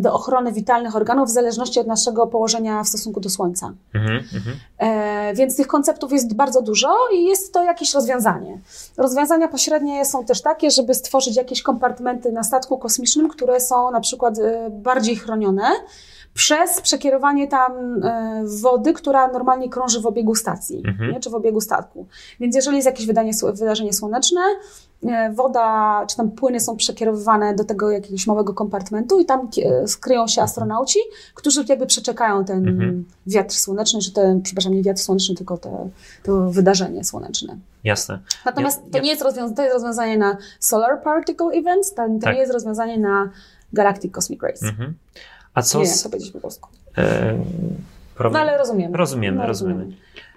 [0.00, 3.72] do ochrony witalnych organów w zależności od naszego położenia w stosunku do Słońca.
[3.94, 4.56] Mhm, mhm.
[4.78, 8.58] e, więc tych konceptów jest bardzo dużo i jest to jakieś rozwiązanie.
[8.96, 14.00] Rozwiązania pośrednie są też takie, żeby stworzyć jakieś kompartmenty na statku kosmicznym, które są na
[14.00, 15.70] przykład e, bardziej chronione,
[16.34, 17.72] przez przekierowanie tam
[18.04, 21.12] e, wody, która normalnie krąży w obiegu stacji, mhm.
[21.12, 22.06] nie, czy w obiegu statku.
[22.40, 24.40] Więc jeżeli jest jakieś wydanie, wydarzenie słoneczne,
[25.02, 29.48] e, woda, czy tam płyny są przekierowywane do tego jakiegoś małego kompartmentu i tam
[29.86, 30.98] skryją się astronauci,
[31.34, 33.04] którzy jakby przeczekają ten mhm.
[33.26, 35.88] wiatr słoneczny, czy ten, przepraszam, nie wiatr słoneczny, tylko te,
[36.22, 37.56] to wydarzenie słoneczne.
[37.84, 38.18] Jasne.
[38.44, 42.18] Natomiast ja, to nie jest rozwiązanie, to jest rozwiązanie na Solar Particle Events, to, to
[42.22, 42.34] tak.
[42.34, 43.30] nie jest rozwiązanie na
[43.72, 44.62] Galactic Cosmic Rays.
[44.62, 44.94] Mhm.
[45.54, 46.02] A co nie z...
[46.02, 46.68] co powiedzieć po polsku.
[46.98, 47.38] E,
[48.32, 48.96] no ale rozumiemy.
[48.96, 49.86] Rozumiemy, no, rozumiemy.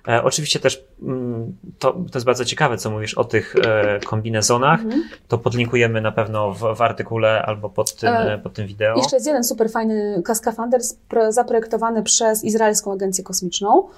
[0.08, 4.82] E, oczywiście też mm, to, to jest bardzo ciekawe, co mówisz o tych e, kombinezonach.
[4.82, 5.04] Mhm.
[5.28, 8.98] To podlinkujemy na pewno w, w artykule albo pod tym, e, pod tym wideo.
[8.98, 10.82] Jeszcze jest jeden super fajny kaskafander
[11.30, 13.90] zaprojektowany przez Izraelską Agencję Kosmiczną.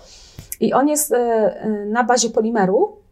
[0.59, 3.05] I on jest e, e, na bazie polimeru,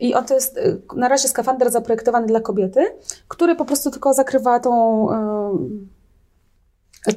[0.00, 0.60] i on to jest
[0.96, 2.86] na razie skafander zaprojektowany dla kobiety,
[3.28, 5.06] który po prostu tylko zakrywa tą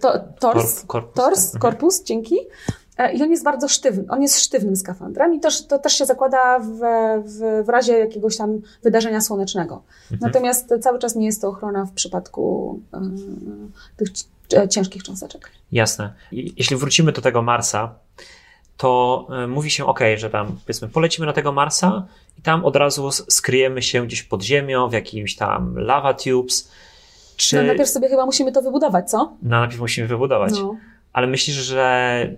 [0.01, 1.61] to, tors, korpus, tors, tak.
[1.61, 2.35] korpus, dzięki.
[2.97, 6.05] E, I on jest bardzo sztywny, on jest sztywnym skafandrem i to, to też się
[6.05, 6.79] zakłada w,
[7.25, 9.81] w, w razie jakiegoś tam wydarzenia słonecznego.
[10.11, 10.19] Mhm.
[10.21, 12.97] Natomiast cały czas nie jest to ochrona w przypadku y,
[13.97, 14.09] tych
[14.69, 15.51] ciężkich cząsteczek.
[15.71, 16.13] Jasne.
[16.31, 17.95] Jeśli wrócimy do tego Marsa,
[18.77, 22.07] to mówi się, ok, że tam powiedzmy polecimy na tego Marsa
[22.39, 26.71] i tam od razu skryjemy się gdzieś pod ziemią, w jakimś tam lava tubes,
[27.35, 27.55] czy...
[27.55, 29.17] No najpierw sobie chyba musimy to wybudować, co?
[29.43, 30.53] No najpierw musimy wybudować.
[30.53, 30.75] No.
[31.13, 32.29] Ale myślisz, że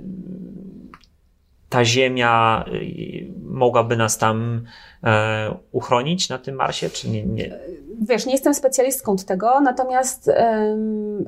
[1.69, 4.65] ta ziemia y, mogłaby nas tam
[5.03, 7.59] e, uchronić na tym Marsie, czy nie, nie?
[8.01, 10.31] Wiesz, nie jestem specjalistką od tego, natomiast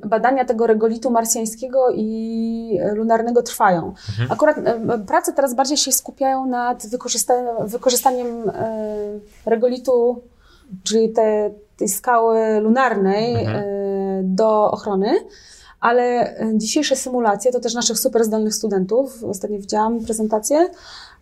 [0.05, 3.93] badania tego regolitu marsjańskiego i lunarnego trwają.
[4.09, 4.31] Mhm.
[4.31, 4.55] Akurat
[5.07, 7.33] prace teraz bardziej się skupiają nad wykorzysta
[7.65, 10.23] wykorzystaniem e, regolitu,
[10.83, 13.63] czyli te tej skały lunarnej mhm.
[13.65, 15.13] E, do ochrony.
[15.79, 20.67] Ale dzisiejsze symulacje, to też naszych super zdolnych studentów, ostatnio widziałam prezentację,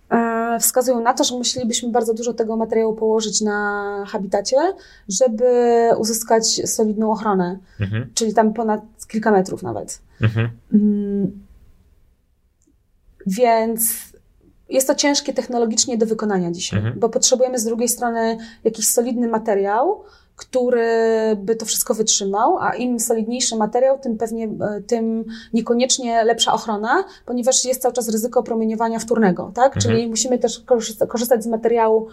[0.09, 4.57] e, wskazują na to, że musielibyśmy bardzo dużo tego materiału położyć na habitacie,
[5.09, 5.45] żeby
[5.97, 8.09] uzyskać solidną ochronę, mhm.
[8.13, 9.99] czyli tam ponad kilka metrów nawet.
[10.21, 10.49] Mhm.
[10.73, 11.47] Mm.
[13.27, 13.81] Więc
[14.69, 16.99] jest to ciężkie technologicznie do wykonania dzisiaj, mhm.
[16.99, 20.03] bo potrzebujemy z drugiej strony jakiś solidny materiał,
[20.37, 20.87] który
[21.35, 27.03] by to wszystko wytrzymał, a im solidniejszy materiał, tym pewnie, e, tym niekoniecznie lepsza ochrona,
[27.25, 29.75] ponieważ jest cały czas ryzyko promieniowania wtórnego, tak?
[29.75, 29.81] Mhm.
[29.81, 30.63] Czyli musimy też
[31.07, 32.07] korzystać z materiału,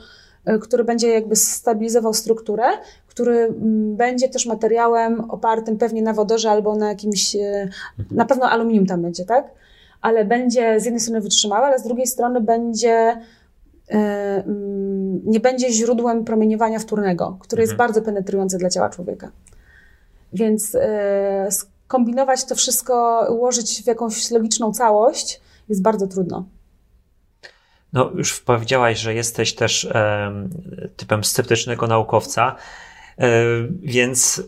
[0.44, 2.64] e, który będzie jakby stabilizował strukturę,
[3.08, 7.68] który mm, będzie też materiałem opartym pewnie na wodorze albo na jakimś, e,
[8.10, 9.50] na pewno aluminium tam będzie, tak?
[10.00, 13.20] Ale będzie z jednej strony wytrzymały, ale z drugiej strony będzie
[15.24, 17.88] nie będzie źródłem promieniowania wtórnego, które jest mhm.
[17.88, 19.30] bardzo penetrujące dla ciała człowieka.
[20.32, 26.44] Więc e, skombinować to wszystko, ułożyć w jakąś logiczną całość jest bardzo trudno.
[27.92, 30.32] No, już powiedziałaś, że jesteś też e,
[30.96, 32.56] typem sceptycznego naukowca,
[33.18, 33.30] e,
[33.82, 34.42] więc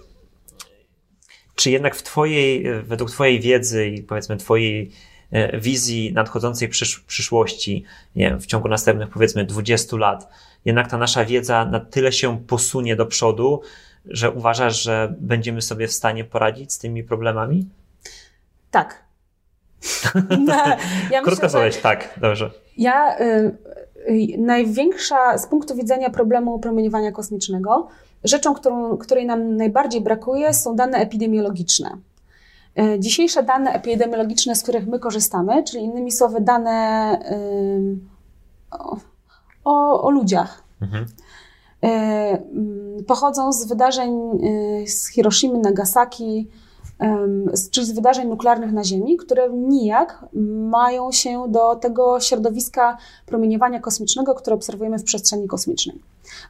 [1.55, 4.93] czy jednak w twojej, według Twojej wiedzy i powiedzmy Twojej
[5.61, 7.85] wizji nadchodzącej przysz przyszłości,
[8.17, 10.29] nie wiem, w ciągu następnych powiedzmy 20 lat,
[10.65, 13.61] jednak ta nasza wiedza na tyle się posunie do przodu,
[14.05, 17.69] że uważasz, że będziemy sobie w stanie poradzić z tymi problemami?
[18.71, 19.07] Tak.
[21.11, 22.51] ja Krótko powiedzieć, tak, dobrze.
[22.77, 23.57] Ja, y,
[24.09, 27.89] y, największa z punktu widzenia problemu promieniowania kosmicznego,
[28.25, 31.99] rzeczą, którą, której nam najbardziej brakuje, są dane epidemiologiczne.
[32.81, 37.99] Y, dzisiejsze dane epidemiologiczne, z których my korzystamy, czyli innymi słowy dane y,
[39.65, 41.07] o, o, ludziach, mhm.
[41.81, 44.13] Mm, pochodzą z wydarzeń
[44.87, 46.49] z Hiroshimy, Nagasaki,
[47.71, 50.25] czyli z wydarzeń nuklearnych na Ziemi, które nijak
[50.71, 56.01] mają się do tego środowiska promieniowania kosmicznego, które obserwujemy w przestrzeni kosmicznej.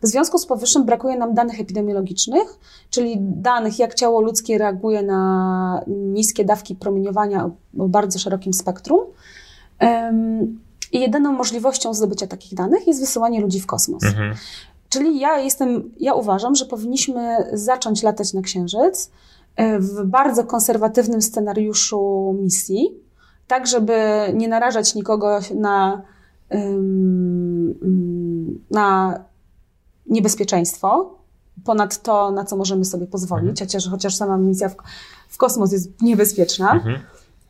[0.02, 2.58] W związku z powyższym brakuje nam danych epidemiologicznych,
[2.90, 9.00] czyli danych, jak ciało ludzkie reaguje na niskie dawki promieniowania o bardzo szerokim spektrum.
[10.92, 14.04] I jedyną możliwością zdobycia takich danych jest wysyłanie ludzi w kosmos.
[14.04, 14.34] Mhm.
[14.88, 19.10] Czyli ja jestem, ja uważam, że powinniśmy zacząć latać na Księżyc,
[19.78, 23.00] w bardzo konserwatywnym scenariuszu misji,
[23.46, 23.98] tak żeby
[24.34, 26.02] nie narażać nikogo na,
[28.70, 29.18] na
[30.06, 31.16] niebezpieczeństwo
[31.64, 33.68] ponad to, na co możemy sobie pozwolić, mhm.
[33.68, 34.76] chociaż, chociaż sama misja w,
[35.28, 36.72] w kosmos jest niebezpieczna.
[36.72, 37.00] Mhm.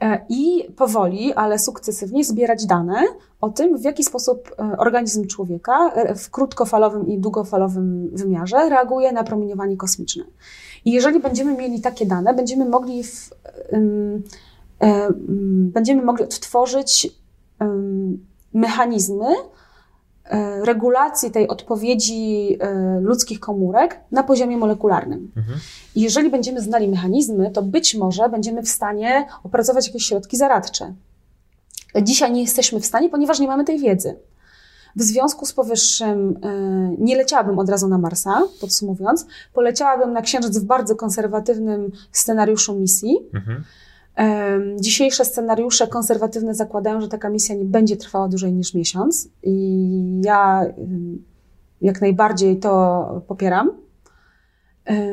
[0.01, 3.03] E, I powoli, ale sukcesywnie zbierać dane
[3.41, 9.13] o tym, w jaki sposób e, organizm człowieka e, w krótkofalowym i długofalowym wymiarze reaguje
[9.13, 10.25] na promieniowanie kosmiczne.
[10.87, 13.31] I jeżeli będziemy mieli takie dane, będziemy mogli, w,
[13.73, 14.23] um,
[14.81, 17.09] um, będziemy mogli odtworzyć
[17.61, 19.27] um, mechanizmy
[20.25, 25.33] e, regulacji tej odpowiedzi e, ludzkich komórek na poziomie molekularnym.
[25.37, 25.59] Mhm.
[25.95, 30.95] I jeżeli będziemy znali mechanizmy, to być może będziemy w stanie opracować jakieś środki zaradcze.
[32.03, 34.17] Dzisiaj nie jesteśmy w stanie, ponieważ nie mamy tej wiedzy.
[34.97, 36.51] W związku z powyższym e,
[36.99, 39.27] nie leciałabym od razu na Marsa, podsumowując.
[39.55, 43.17] Poleciałabym na Księżyc w bardzo konserwatywnym scenariuszu misji.
[43.35, 43.65] Mhm.
[44.81, 50.65] Dzisiejsze scenariusze konserwatywne zakładają, że taka misja nie będzie trwała dłużej niż miesiąc i ja
[51.81, 53.71] jak najbardziej to popieram.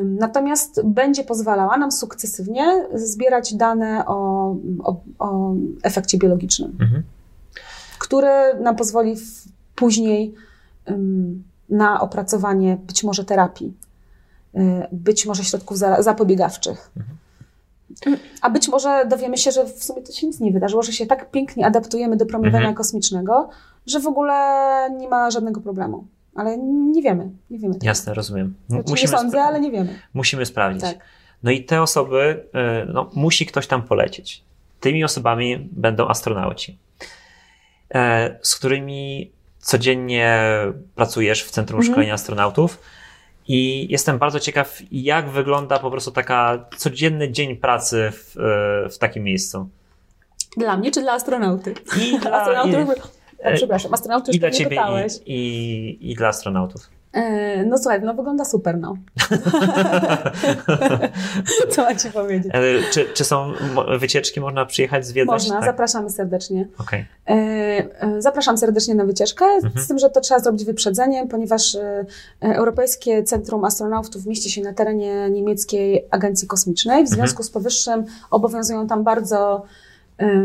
[0.03, 4.49] Natomiast będzie pozwalała nam sukcesywnie zbierać dane o,
[4.83, 5.53] o, o
[5.83, 7.03] efekcie biologicznym, mhm.
[7.99, 8.29] który
[8.61, 10.33] nam pozwoli w później
[11.69, 13.73] na opracowanie być może terapii,
[14.55, 14.59] y,
[14.91, 16.91] być może środków zapobiegawczych.
[18.41, 21.05] A być może dowiemy się, że w sumie to się nic nie wydarzyło, że się
[21.05, 22.75] tak pięknie adaptujemy do promieniowania mhm.
[22.75, 23.49] kosmicznego,
[23.87, 26.07] że w ogóle nie ma żadnego problemu.
[26.35, 27.73] Ale nie wiemy, nie wiemy.
[27.73, 27.85] Tego.
[27.85, 28.53] Jasne, rozumiem.
[28.69, 29.99] Znaczy, Musimy nie sądzę, ale nie wiemy.
[30.13, 30.81] Musimy sprawdzić.
[30.81, 30.97] Tak.
[31.43, 32.43] No i te osoby,
[32.83, 34.43] y, no, musi ktoś tam polecieć.
[34.79, 36.77] Tymi osobami będą astronauci,
[37.93, 39.31] e, z którymi
[39.63, 40.39] codziennie
[40.95, 41.93] pracujesz w Centrum mhm.
[41.93, 42.79] Szkolenia Astronautów.
[43.47, 48.97] I jestem bardzo ciekaw, jak wygląda po prostu taka codzienny dzień pracy w, e, w
[48.97, 49.69] takim miejscu.
[50.57, 51.73] Dla mnie czy dla astronauty?
[52.01, 52.95] I dla, astronautów.
[53.51, 54.81] I, przepraszam, astronautów i dla ciebie
[55.25, 56.89] i, i, i dla astronautów.
[57.13, 58.97] E, no słuchaj, no wygląda super, no.
[61.69, 62.51] Co mam ci powiedzieć?
[62.55, 62.61] E,
[62.91, 63.53] czy, czy są
[63.99, 65.31] wycieczki, można przyjechać, zwiedzać?
[65.31, 65.65] Można, tak?
[65.65, 66.67] zapraszamy serdecznie.
[66.77, 67.05] Okay.
[67.29, 69.85] E, zapraszam serdecznie na wycieczkę, mhm.
[69.85, 71.77] z tym, że to trzeba zrobić wyprzedzeniem, ponieważ
[72.41, 76.97] Europejskie Centrum Astronautów mieści się na terenie niemieckiej agencji kosmicznej.
[76.97, 77.15] W mhm.
[77.15, 77.43] związku mhm.
[77.43, 79.65] z powyższym obowiązują tam bardzo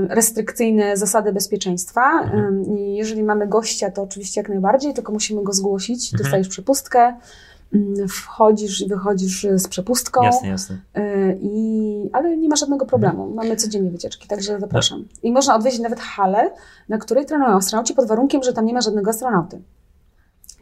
[0.08, 2.20] restrykcyjne zasady bezpieczeństwa.
[2.22, 2.76] Mhm.
[2.76, 6.04] Jeżeli mamy gościa, to oczywiście jak najbardziej, tylko musimy go zgłosić.
[6.04, 6.22] Mhm.
[6.22, 7.14] Dostajesz przepustkę,
[8.08, 10.22] wchodzisz i wychodzisz z przepustką.
[10.22, 10.78] Jasne, jasne.
[11.40, 13.22] I, ale nie ma żadnego problemu.
[13.22, 13.34] Mhm.
[13.34, 14.98] Mamy codziennie wycieczki, także zapraszam.
[14.98, 15.06] No.
[15.22, 16.50] I można odwiedzić nawet halę,
[16.88, 19.60] na której trenują astronauci pod warunkiem, że tam nie ma żadnego astronauty.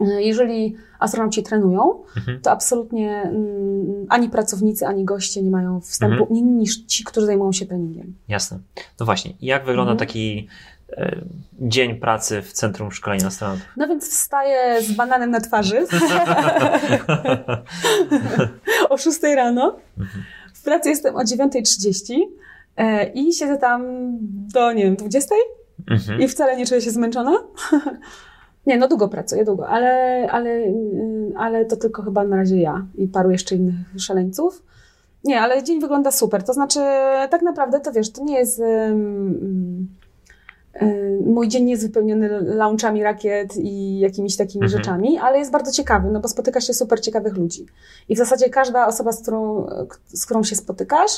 [0.01, 2.41] E, jeżeli astronauci trenują, mhm.
[2.41, 6.57] to absolutnie mm, ani pracownicy, ani goście nie mają wstępu mhm.
[6.57, 8.15] niż ci, którzy zajmują się treningiem.
[8.27, 8.59] Jasne.
[8.99, 10.07] No właśnie, jak wygląda mhm.
[10.07, 10.47] taki
[10.97, 11.21] e,
[11.59, 13.65] dzień pracy w Centrum Szkolenia Astronautów?
[13.77, 15.87] No więc wstaję z bananem na twarzy
[18.89, 19.75] o 6 rano.
[19.97, 20.23] Mhm.
[20.53, 22.13] W pracy jestem o 9.30
[22.77, 23.81] e, i siedzę tam
[24.53, 25.35] do, nie wiem, 20
[25.89, 26.21] mhm.
[26.21, 27.31] i wcale nie czuję się zmęczona.
[28.67, 32.85] Nie, no długo pracuję, długo, ale, ale, y, ale to tylko chyba na razie ja
[32.95, 34.63] i paru jeszcze innych szaleńców.
[35.23, 36.43] Nie, ale dzień wygląda super.
[36.43, 36.79] To znaczy,
[37.29, 38.59] tak naprawdę to wiesz, to nie jest.
[38.59, 39.87] Um,
[41.25, 44.81] mój dzień nie jest wypełniony launchami rakiet i jakimiś takimi mhm.
[44.81, 47.65] rzeczami, ale jest bardzo ciekawy, no bo spotyka się super ciekawych ludzi.
[48.09, 49.67] I w zasadzie każda osoba, z którą,
[50.05, 51.11] z którą się spotykasz,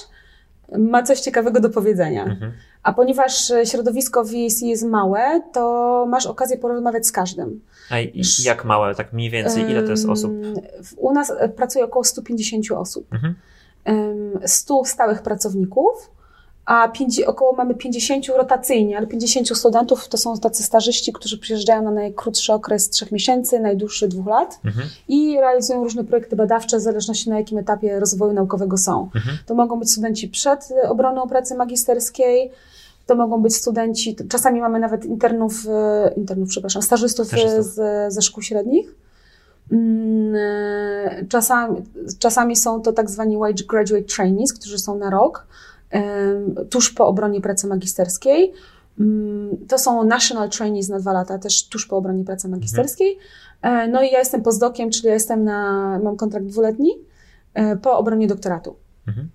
[0.77, 2.23] ma coś ciekawego do powiedzenia.
[2.23, 2.51] Mhm.
[2.83, 7.61] A ponieważ środowisko VAC jest małe, to masz okazję porozmawiać z każdym.
[7.89, 7.95] A
[8.43, 10.31] jak małe, tak mniej więcej, ile to jest osób?
[10.97, 13.07] U nas pracuje około 150 osób.
[13.13, 13.35] Mhm.
[14.45, 16.11] 100 stałych pracowników,
[16.69, 21.81] a 5, około mamy 50 rotacyjnie, ale 50 studentów to są tacy stażyści, którzy przyjeżdżają
[21.81, 24.87] na najkrótszy okres 3 miesięcy, najdłuższy 2 lat mhm.
[25.07, 29.09] i realizują różne projekty badawcze w zależności na jakim etapie rozwoju naukowego są.
[29.15, 29.37] Mhm.
[29.45, 32.51] To mogą być studenci przed obroną pracy magisterskiej,
[33.05, 37.65] to mogą być studenci, czasami mamy nawet internów, e, internów przepraszam, stażystów, stażystów.
[37.65, 38.95] Z, ze szkół średnich.
[39.71, 40.35] Mm,
[41.29, 41.81] czasami,
[42.19, 45.47] czasami są to tak zwani graduate trainees, którzy są na rok,
[46.69, 48.53] tuż po obronie pracy magisterskiej.
[48.99, 52.59] Mm, to są national trainees na dwa lata, też tuż po obronie pracy mhm.
[52.59, 53.17] magisterskiej.
[53.61, 53.91] Mhm.
[53.91, 56.91] No i ja jestem postdokiem, czyli ja jestem na, mam kontrakt dwuletni
[57.81, 58.75] po obronie doktoratu.
[59.07, 59.29] Mhm.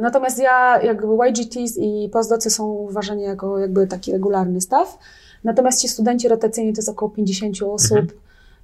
[0.00, 4.98] Natomiast ja, jakby YGTs i postdocy są uważani jako jakby taki regularny staw.
[5.44, 7.98] Natomiast ci studenci rotacyjni to jest około 50 osób.
[7.98, 8.18] Mhm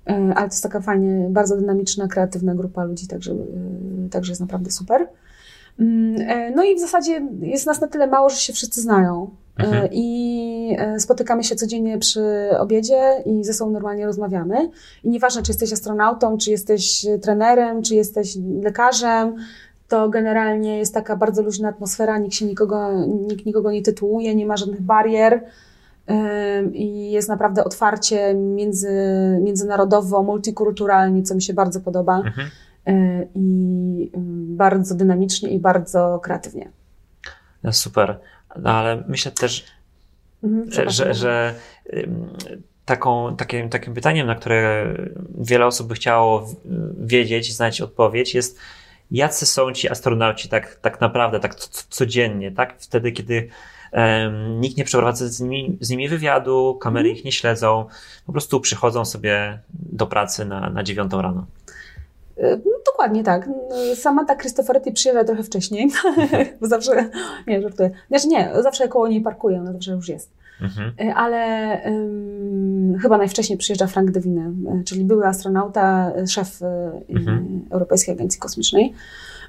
[0.08, 4.40] E, ale to jest taka fajnie, bardzo dynamiczna, kreatywna grupa ludzi, także, e, także jest
[4.40, 5.08] naprawdę super.
[5.78, 9.30] Mm, e, no i w zasadzie jest nas na tyle mało, że się wszyscy znają.
[9.58, 9.88] Mhm.
[9.92, 12.22] I spotykamy się codziennie przy
[12.58, 14.70] obiedzie i ze sobą normalnie rozmawiamy.
[15.04, 19.34] I nieważne, czy jesteś astronautą, czy jesteś trenerem, czy jesteś lekarzem,
[19.88, 24.46] to generalnie jest taka bardzo luźna atmosfera, nikt się nikogo, nikt nikogo nie tytułuje, nie
[24.46, 25.44] ma żadnych barier
[26.72, 28.90] i jest naprawdę otwarcie między,
[29.42, 32.16] międzynarodowo, multikulturalnie, co mi się bardzo podoba.
[32.16, 32.48] Mhm.
[32.88, 34.10] E, I
[34.56, 36.70] bardzo dynamicznie i bardzo kreatywnie.
[37.62, 38.20] No super.
[38.56, 39.64] No, ale myślę też,
[40.44, 41.54] mhm, że, że
[42.84, 44.94] taką, takim, takim pytaniem, na które
[45.38, 46.48] wiele osób by chciało
[47.00, 48.58] wiedzieć, znać odpowiedź, jest
[49.10, 52.74] jacy są ci astronauci tak, tak naprawdę, tak codziennie, tak?
[52.78, 53.48] Wtedy, kiedy
[54.58, 57.86] Nikt nie przeprowadza z nimi, z nimi wywiadu, kamery ich nie śledzą,
[58.26, 61.46] po prostu przychodzą sobie do pracy na, na dziewiątą rano.
[62.38, 63.48] E, no, dokładnie tak.
[63.94, 65.90] Sama ta Cristoforetti przyjeżdża trochę wcześniej,
[66.60, 67.10] bo zawsze,
[67.46, 67.90] nie, żartuję.
[68.08, 70.30] Znaczy nie, zawsze koło niej parkuję, ona zawsze już jest.
[70.60, 70.92] Mhm.
[71.00, 76.60] E, ale um, chyba najwcześniej przyjeżdża Frank Devine, e, czyli były astronauta, szef
[77.08, 77.64] mhm.
[77.70, 78.94] Europejskiej Agencji Kosmicznej.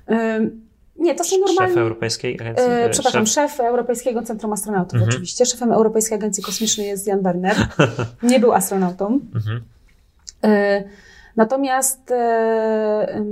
[0.07, 0.69] Um,
[0.99, 1.73] nie, to są normalne.
[1.73, 3.51] Szef Europejskiej Agencji e, Przepraszam, szef...
[3.51, 5.09] szef Europejskiego Centrum Astronautów, mhm.
[5.09, 5.45] oczywiście.
[5.45, 7.55] Szefem Europejskiej Agencji Kosmicznej jest Jan Werner.
[8.23, 9.19] Nie był astronautą.
[9.35, 9.61] Mhm.
[10.43, 10.83] E,
[11.39, 13.23] natomiast e,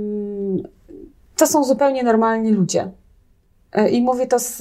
[1.36, 2.90] to są zupełnie normalni ludzie.
[3.72, 4.56] E, I mówię to z,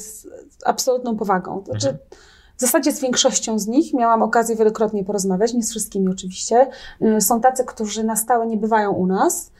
[0.00, 0.26] z
[0.64, 1.62] absolutną powagą.
[1.66, 2.08] Znaczy, mhm.
[2.56, 6.66] W zasadzie z większością z nich miałam okazję wielokrotnie porozmawiać, nie z wszystkimi oczywiście.
[7.00, 9.52] E, są tacy, którzy na stałe nie bywają u nas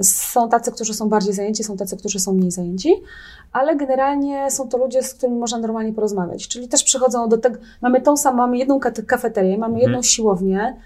[0.00, 2.94] są tacy, którzy są bardziej zajęci, są tacy, którzy są mniej zajęci,
[3.52, 6.48] ale generalnie są to ludzie, z którymi można normalnie porozmawiać.
[6.48, 10.02] Czyli też przychodzą do tego, mamy tą samą, mamy jedną kafeterię, mamy jedną hmm.
[10.02, 10.76] siłownię,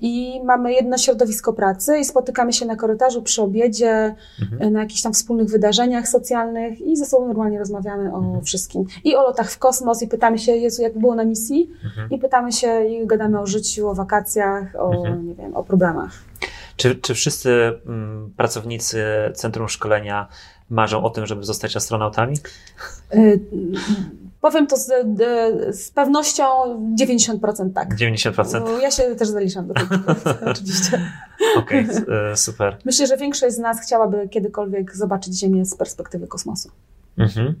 [0.00, 4.62] I mamy jedno środowisko pracy i spotykamy się na korytarzu przy obiedzie, mhm.
[4.62, 8.44] E, na jakichś tam wspólnych wydarzeniach socjalnych i ze sobą normalnie rozmawiamy o mhm.
[8.44, 8.84] wszystkim.
[9.04, 12.10] I o lotach w kosmos i pytamy się, Jezu, jak było na misji mhm.
[12.10, 15.28] i pytamy się i gadamy o życiu, o wakacjach, o, mhm.
[15.28, 16.12] nie wiem, o problemach.
[16.76, 20.28] Czy, czy wszyscy mm, pracownicy Centrum Szkolenia
[20.70, 22.36] marzą o tym, żeby zostać astronautami?
[24.44, 24.86] Powiem to z,
[25.70, 26.44] z pewnością
[27.00, 27.96] 90% tak.
[27.96, 28.80] 90%?
[28.82, 29.96] Ja się też zaliczam do tego,
[30.50, 31.10] oczywiście.
[31.56, 32.78] Okej, okay, e, super.
[32.84, 36.70] Myślę, że większość z nas chciałaby kiedykolwiek zobaczyć Ziemię z perspektywy kosmosu.
[37.18, 37.60] Mhm.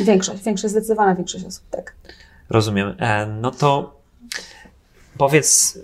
[0.00, 1.94] Większość, większość, zdecydowana większość osób, tak.
[2.50, 2.94] Rozumiem.
[2.98, 4.00] E, no to
[5.18, 5.78] powiedz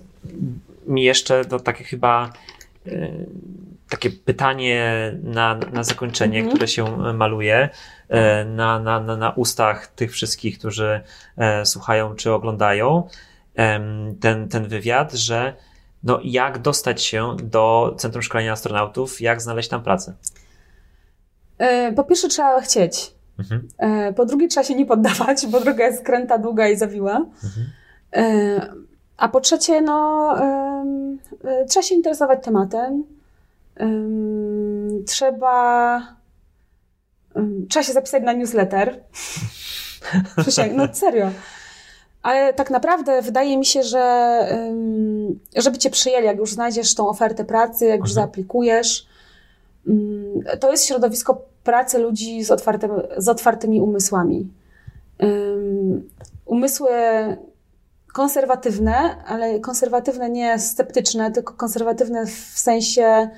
[0.87, 2.33] mi jeszcze do takie chyba
[2.87, 2.91] e,
[3.91, 6.57] takie pytanie na, na zakończenie, mhm.
[6.57, 7.69] które się maluje
[8.09, 11.01] e, na, na, na, na ustach tych wszystkich, którzy
[11.37, 13.09] e, słuchają czy oglądają
[14.21, 15.55] ten, ten wywiad, że
[16.03, 20.15] no, jak dostać się do Centrum Szkolenia Astronautów, jak znaleźć tam pracę?
[21.59, 23.15] E, po pierwsze trzeba chcieć.
[23.39, 23.69] Mhm.
[24.15, 27.27] Po drugie trzeba się nie poddawać, bo droga jest skręta, długa i zawiła.
[27.45, 27.67] Mhm.
[29.17, 30.35] A po trzecie, no,
[31.69, 33.05] trzeba się interesować tematem
[35.07, 36.01] trzeba,
[37.69, 39.05] trzeba się zapisać na newsletter.
[40.77, 41.31] no serio.
[42.23, 44.41] Ale tak naprawdę wydaje mi się, że
[45.57, 48.15] żeby cię przyjęli, jak już znajdziesz tą ofertę pracy, jak już mhm.
[48.15, 49.07] zaaplikujesz,
[50.61, 54.49] to jest środowisko pracy ludzi z, otwartym, z otwartymi umysłami.
[56.45, 56.91] Umysły
[58.13, 63.31] konserwatywne, ale konserwatywne nie sceptyczne, tylko konserwatywne w sensie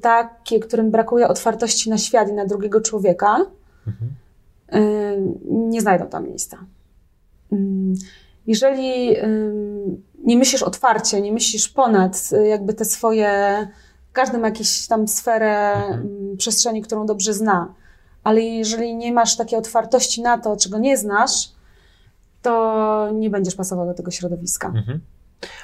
[0.00, 3.46] takie, którym brakuje otwartości na świat i na drugiego człowieka,
[3.86, 4.14] mhm.
[5.70, 6.58] nie znajdą tam miejsca.
[8.46, 9.16] Jeżeli
[10.24, 13.32] nie myślisz otwarcie, nie myślisz ponad jakby te swoje,
[14.12, 16.36] każdy ma jakąś tam sferę mhm.
[16.36, 17.74] przestrzeni, którą dobrze zna,
[18.24, 21.52] ale jeżeli nie masz takiej otwartości na to, czego nie znasz,
[22.42, 24.68] to nie będziesz pasował do tego środowiska.
[24.68, 25.00] Mhm.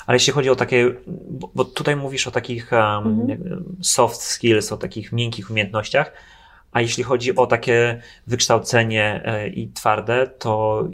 [0.06, 0.94] Ale jeśli chodzi o takie,
[1.54, 3.26] bo tutaj mówisz o takich um,
[3.82, 6.12] soft skills, o takich miękkich umiejętnościach,
[6.74, 10.84] a jeśli chodzi o takie wykształcenie e, i twarde, to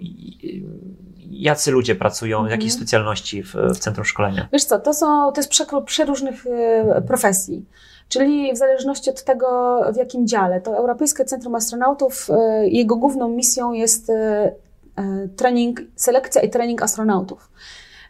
[1.30, 2.50] jacy ludzie pracują, mhm.
[2.52, 4.48] jakiej specjalności w, w centrum szkolenia?
[4.52, 5.50] Wiesz co, to są, to jest
[5.86, 7.64] przeróżnych e, profesji.
[8.08, 10.60] Czyli w zależności od tego, w jakim dziale.
[10.60, 14.12] To Europejskie Centrum Astronautów, e, jego główną misją jest
[15.36, 17.50] trening, selekcja i trening astronautów.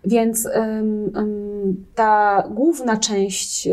[0.05, 0.49] Więc
[1.95, 3.69] ta główna część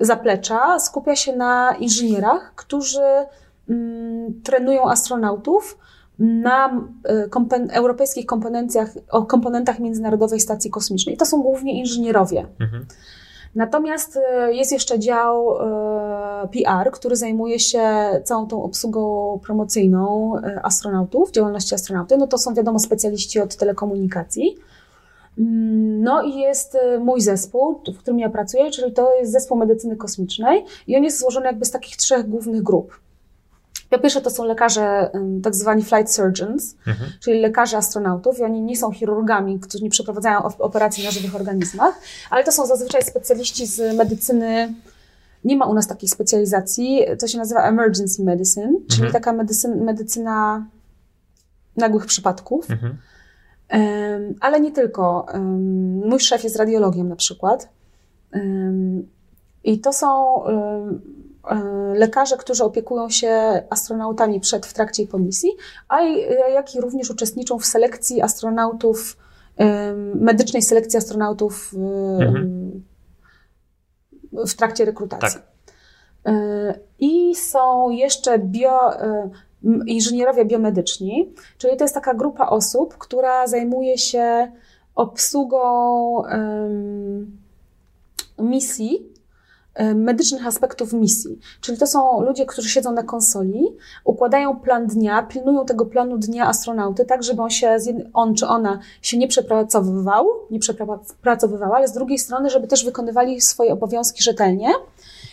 [0.00, 3.26] zaplecza skupia się na inżynierach, którzy
[3.68, 5.78] mm, trenują astronautów
[6.18, 11.16] na e, kompen europejskich komponencjach, o komponentach Międzynarodowej Stacji Kosmicznej.
[11.16, 12.46] To są głównie inżynierowie.
[12.60, 12.86] Mhm.
[13.54, 17.82] Natomiast e, jest jeszcze dział e, PR, który zajmuje się
[18.24, 22.16] całą tą obsługą promocyjną astronautów, działalności astronauty.
[22.16, 24.56] No to są wiadomo specjaliści od telekomunikacji.
[25.38, 29.58] Mm, no i jest y, mój zespół, w którym ja pracuję, czyli to jest zespół
[29.58, 33.00] medycyny kosmicznej i on jest złożony jakby z takich trzech głównych grup.
[33.90, 35.10] Po pierwsze to są lekarze,
[35.42, 37.10] tak zwani flight surgeons, mhm.
[37.20, 41.94] czyli lekarze astronautów i oni nie są chirurgami, którzy nie przeprowadzają operacji na żywych organizmach,
[42.30, 44.74] ale to są zazwyczaj specjaliści z medycyny
[45.44, 49.12] nie ma u nas takiej specjalizacji, to się nazywa emergency medicine, czyli mhm.
[49.12, 50.66] taka medycyna, medycyna
[51.76, 52.70] nagłych przypadków.
[52.70, 52.96] Mhm.
[54.40, 55.26] Ale nie tylko.
[56.04, 57.68] Mój szef jest radiologiem na przykład.
[59.64, 60.98] I to są e,
[61.94, 65.50] lekarze, którzy opiekują się astronautami przed, w trakcie i po misji,
[65.88, 66.02] a
[66.52, 69.16] jak i również uczestniczą w selekcji astronautów,
[70.14, 72.82] medycznej selekcji astronautów mhm.
[74.32, 75.40] w trakcie rekrutacji.
[75.40, 75.58] Tak.
[76.26, 79.30] E, I są jeszcze bio, e,
[79.86, 84.52] inżynierowie biomedyczni, czyli to jest taka grupa osób, która zajmuje się
[84.94, 86.22] obsługą
[88.38, 89.12] misji,
[89.94, 91.38] medycznych aspektów misji.
[91.60, 96.46] Czyli to są ludzie, którzy siedzą na konsoli, układają plan dnia, pilnują tego planu dnia
[96.46, 97.76] astronauty, tak żeby on się,
[98.14, 103.40] on czy ona się nie przepracowywał, nie przepracowywała, ale z drugiej strony, żeby też wykonywali
[103.40, 104.68] swoje obowiązki rzetelnie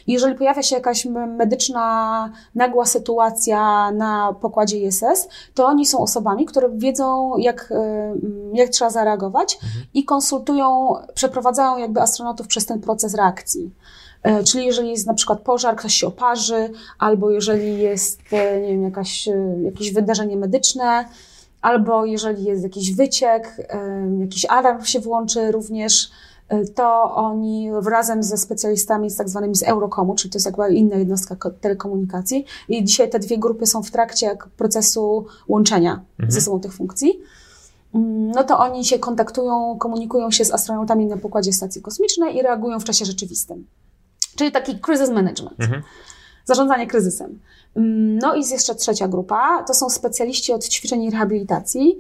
[0.08, 6.70] jeżeli pojawia się jakaś medyczna, nagła sytuacja na pokładzie ISS, to oni są osobami, które
[6.74, 8.16] wiedzą, jak, e,
[8.54, 9.86] jak trzeba zareagować mhm.
[9.94, 13.72] i konsultują, przeprowadzają jakby astronautów przez ten proces reakcji.
[14.24, 18.68] E, czyli jeżeli jest na przykład pożar, ktoś się oparzy, albo jeżeli jest, e, nie
[18.68, 19.30] wiem, jakaś,
[19.64, 21.06] jakieś wydarzenie medyczne,
[21.62, 23.58] albo jeżeli jest jakiś wyciek,
[24.20, 26.12] jakiś alarm się włączy również,
[26.76, 30.96] to oni razem ze specjalistami z tak zwanymi z Eurocomu, czyli to jest jakby inna
[30.96, 36.32] jednostka telekomunikacji i dzisiaj te dwie grupy są w trakcie procesu łączenia mhm.
[36.32, 37.20] ze sobą tych funkcji,
[37.96, 42.42] mm, no to oni się kontaktują, komunikują się z astronautami na pokładzie stacji kosmicznej i
[42.42, 43.68] reagują w czasie rzeczywistym.
[44.36, 45.60] Czyli taki crisis management.
[45.60, 45.82] Mhm.
[46.46, 47.40] Zarządzanie kryzysem.
[47.76, 51.98] Mm, no i jest jeszcze trzecia grupa, to są specjaliści od ćwiczeń i rehabilitacji.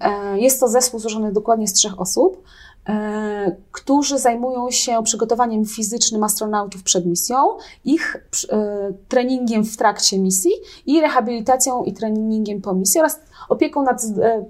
[0.00, 2.42] E, jest to zespół złożony dokładnie z trzech osób.
[2.88, 7.36] E, którzy zajmują się przygotowaniem fizycznym astronautów przed misją,
[7.84, 8.16] ich
[8.52, 10.50] e, treningiem w trakcie misji
[10.86, 14.04] i rehabilitacją i treningiem po misji oraz opieką nad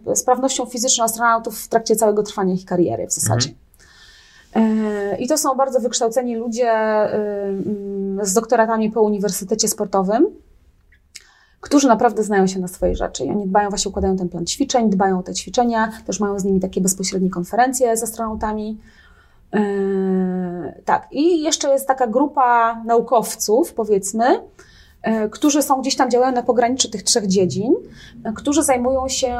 [0.09, 3.49] e, sprawnością fizyczną astronautów w trakcie całego trwania ich kariery w zasadzie.
[3.49, 5.19] Mhm.
[5.19, 6.73] I to są bardzo wykształceni ludzie
[8.23, 10.27] z doktoratami po Uniwersytecie Sportowym,
[11.65, 14.91] którzy naprawdę znają się na swojej rzeczy i oni dbają, właśnie układają ten plan ćwiczeń,
[14.91, 18.79] dbają o te ćwiczenia, też mają z nimi takie bezpośrednie konferencje z astronautami.
[19.53, 19.61] Yy,
[20.85, 24.41] tak, i jeszcze jest taka grupa naukowców, powiedzmy,
[25.05, 27.75] E, którzy są gdzieś tam działają na pograniczu tych trzech dziedzin,
[28.25, 29.39] e, którzy zajmują się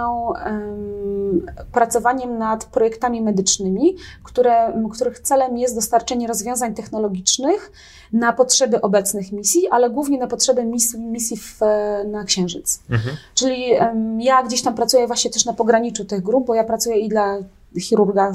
[1.73, 7.73] pracowaniem nad projektami medycznymi, które, których celem jest dostarczenie rozwiązań technologicznych
[8.13, 11.61] na potrzeby obecnych misji, ale głównie na potrzeby misji, misji w,
[12.07, 12.83] na Księżyc.
[12.91, 13.17] Mhm.
[13.35, 13.71] Czyli
[14.19, 17.39] ja gdzieś tam pracuję właśnie też na pograniczu tych grup, bo ja pracuję i dla
[17.81, 18.33] chirurga,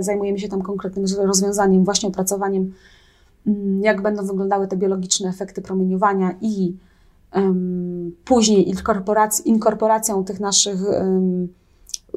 [0.00, 2.72] zajmujemy się tam konkretnym rozwiązaniem, właśnie opracowaniem
[3.46, 6.76] Mm, jak będą wyglądały te biologiczne efekty promieniowania i
[7.34, 11.48] um, później inkorporac inkorporacją tych naszych um,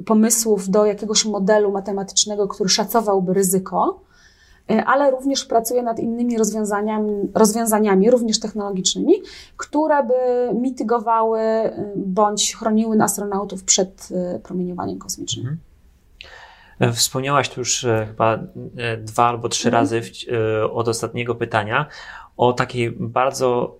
[0.05, 3.99] pomysłów do jakiegoś modelu matematycznego, który szacowałby ryzyko.
[4.85, 9.13] ale również pracuje nad innymi rozwiązaniami, rozwiązaniami, również technologicznymi,
[9.57, 10.13] które by
[10.53, 11.39] mitygowały
[11.95, 14.09] bądź chroniły astronautów przed
[14.43, 15.57] promieniowaniem kosmicznym.
[16.79, 16.93] Mhm.
[16.93, 18.39] Wspomniałaś tu już chyba
[18.97, 19.83] dwa albo trzy mhm.
[19.83, 20.01] razy
[20.71, 21.85] od ostatniego pytania
[22.37, 23.77] o takiej bardzo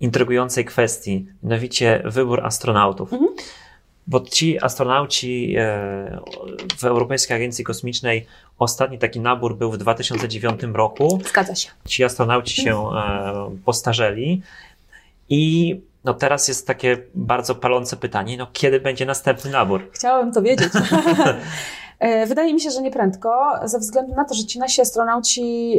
[0.00, 3.12] intrygującej kwestii, mianowicie wybór astronautów.
[3.12, 3.30] Mhm.
[4.08, 6.20] Bo ci astronauci e,
[6.78, 8.26] w Europejskiej Agencji Kosmicznej,
[8.58, 11.18] ostatni taki nabór był w 2009 roku.
[11.28, 11.70] Zgadza się.
[11.84, 14.42] Ci astronauci się e, postarzeli
[15.28, 19.90] i no teraz jest takie bardzo palące pytanie, no kiedy będzie następny nabór?
[19.92, 20.72] Chciałabym to wiedzieć.
[21.98, 25.78] E, wydaje mi się, że nie prędko, ze względu na to, że ci nasi astronauci,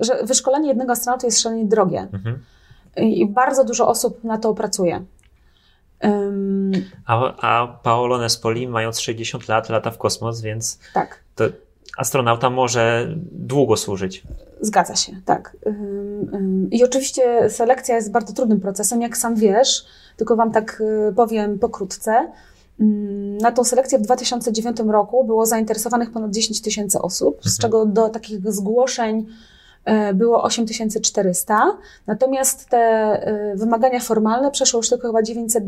[0.00, 2.08] że wyszkolenie jednego astronauta jest szalenie drogie.
[2.12, 2.44] Mhm.
[2.96, 5.04] I bardzo dużo osób na to pracuje.
[6.02, 6.72] Um,
[7.06, 11.20] a, a Paolo Nespoli, mając 60 lat, lata w kosmos, więc tak.
[11.34, 11.44] to
[11.96, 14.22] astronauta może długo służyć.
[14.60, 15.56] Zgadza się, tak.
[16.70, 19.84] I oczywiście selekcja jest bardzo trudnym procesem, jak sam wiesz,
[20.16, 22.32] tylko Wam tak y, powiem pokrótce.
[23.40, 27.52] Na tą selekcję w 2009 roku było zainteresowanych ponad 10 tysięcy osób, mhm.
[27.52, 29.26] z czego do takich zgłoszeń E,
[30.14, 35.64] było 8400, natomiast te e, wymagania formalne przeszło już tylko chyba 900,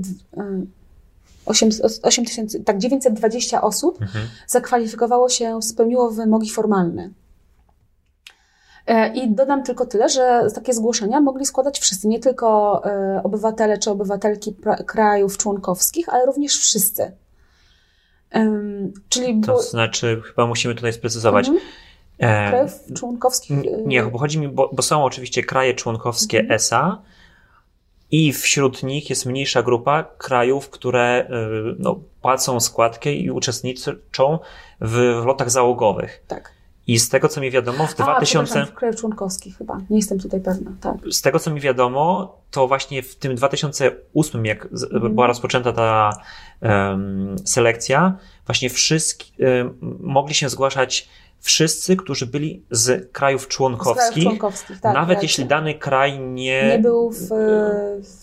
[1.46, 1.68] 8,
[2.02, 4.28] 8 tysięcy, tak 920 osób mhm.
[4.46, 7.10] zakwalifikowało się, spełniło wymogi formalne.
[8.86, 12.82] E, I dodam tylko tyle, że takie zgłoszenia mogli składać wszyscy, nie tylko
[13.24, 14.56] obywatele czy obywatelki
[14.86, 17.12] krajów członkowskich, ale również wszyscy.
[19.08, 21.48] Czyli to znaczy, chyba musimy tutaj sprecyzować.
[21.48, 21.66] Mhm
[22.26, 23.58] krajów członkowskich?
[23.86, 26.56] Nie, bo chodzi mi, bo, bo są oczywiście kraje członkowskie mhm.
[26.56, 27.02] ESA
[28.10, 34.38] i wśród nich jest mniejsza grupa krajów, które y, no, płacą składkę i uczestniczą
[34.80, 36.22] w, w lotach załogowych.
[36.28, 36.52] Tak.
[36.86, 38.66] I z tego, co mi wiadomo, w A, 2000.
[38.66, 39.78] w krajów członkowskich chyba.
[39.90, 40.72] Nie jestem tutaj pewna.
[40.80, 40.96] Tak.
[41.10, 45.14] Z tego, co mi wiadomo, to właśnie w tym 2008, jak mm.
[45.14, 46.10] była rozpoczęta ta
[46.62, 48.16] um, selekcja,
[48.46, 51.08] właśnie wszyscy um, mogli się zgłaszać
[51.40, 56.68] wszyscy, którzy byli z krajów członkowskich, z krajów członkowskich tak, nawet jeśli dany kraj nie,
[56.68, 57.28] nie był w,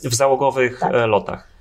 [0.04, 0.94] w załogowych tak.
[0.94, 1.57] E, lotach.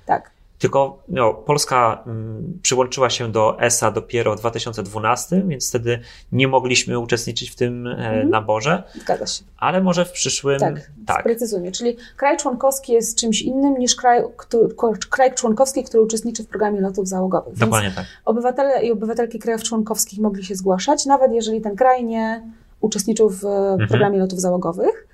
[0.59, 5.99] Tylko no, Polska mm, przyłączyła się do ESA dopiero w 2012, więc wtedy
[6.31, 8.29] nie mogliśmy uczestniczyć w tym mm.
[8.29, 8.83] naborze.
[9.01, 9.43] Zgadza się.
[9.57, 10.59] Ale może w przyszłym.
[10.59, 11.19] Tak, tak.
[11.19, 11.71] Sprecyzujmy.
[11.71, 14.75] Czyli kraj członkowski jest czymś innym niż kraj, który,
[15.09, 17.57] kraj członkowski, który uczestniczy w programie lotów załogowych.
[17.57, 18.05] Dokładnie tak.
[18.25, 22.51] Obywatele i obywatelki krajów członkowskich mogli się zgłaszać, nawet jeżeli ten kraj nie
[22.81, 23.89] uczestniczył w mhm.
[23.89, 25.07] programie lotów załogowych.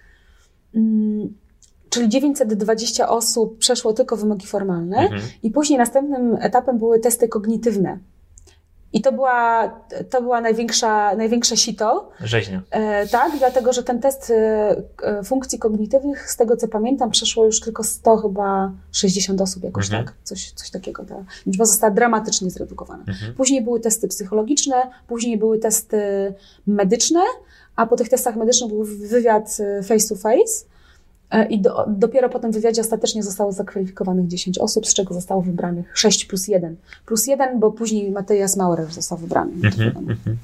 [0.75, 1.33] Mm,
[1.93, 5.21] Czyli 920 osób przeszło tylko wymogi formalne mhm.
[5.43, 7.99] i później następnym etapem były testy kognitywne.
[8.93, 9.69] I to była,
[10.09, 12.09] to była największa, największe sito.
[12.23, 12.61] Rzeźnia.
[12.71, 17.59] E, tak, dlatego, że ten test e, funkcji kognitywnych, z tego co pamiętam, przeszło już
[17.59, 20.05] tylko 100 chyba 60 osób jakoś mhm.
[20.05, 21.05] tak, coś, coś takiego.
[21.05, 21.15] Ta
[21.45, 23.03] liczba została dramatycznie zredukowana.
[23.07, 23.33] Mhm.
[23.33, 24.75] Później były testy psychologiczne,
[25.07, 25.97] później były testy
[26.67, 27.21] medyczne,
[27.75, 30.72] a po tych testach medycznych był wywiad e, face to face.
[31.33, 35.41] E, I do, dopiero po tym wywiadzie ostatecznie zostało zakwalifikowanych 10 osób, z czego zostało
[35.41, 36.75] wybranych 6 plus 1.
[37.05, 39.51] Plus 1, bo później Mateusz Maurer został wybrany.
[39.51, 40.35] Mm-hmm, mm-hmm.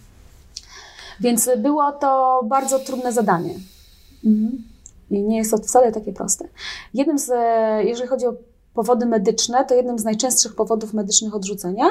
[1.19, 3.53] Więc było to bardzo trudne zadanie.
[4.25, 4.63] Mhm.
[5.11, 6.45] I nie jest to wcale takie proste.
[6.93, 7.31] Jednym z,
[7.85, 8.33] jeżeli chodzi o
[8.73, 11.85] powody medyczne, to jednym z najczęstszych powodów medycznych odrzucenia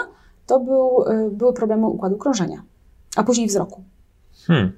[0.47, 2.63] to był, e, były problemy układu krążenia,
[3.17, 3.83] a później wzroku.
[4.47, 4.73] Hmm.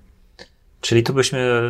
[0.81, 1.61] Czyli tu byśmy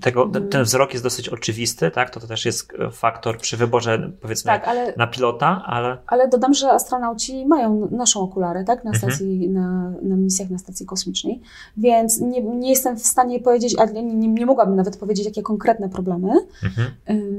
[0.00, 0.64] tego, ten mm.
[0.64, 2.10] wzrok jest dosyć oczywisty, tak?
[2.10, 5.98] To, to też jest faktor przy wyborze, powiedzmy, tak, ale, na pilota, ale.
[6.06, 8.84] Ale dodam, że astronauci mają, noszą okulary, tak?
[8.84, 9.12] Na mhm.
[9.12, 9.52] stacji, mhm.
[9.52, 11.40] na, na misjach na stacji kosmicznej.
[11.76, 15.42] Więc nie, nie jestem w stanie powiedzieć, a nie, nie, nie mogłabym nawet powiedzieć, jakie
[15.42, 16.28] konkretne problemy.
[16.62, 16.90] Mhm.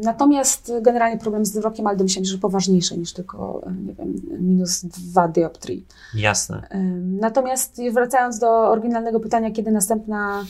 [0.04, 4.86] Natomiast generalnie problem z wzrokiem, ale domyślam się, że poważniejszy niż tylko, nie wiem, minus
[4.86, 5.86] dwa dioptrii.
[6.16, 6.68] Jasne.
[7.02, 10.46] Natomiast wracając do oryginalnego pytania, kiedy następna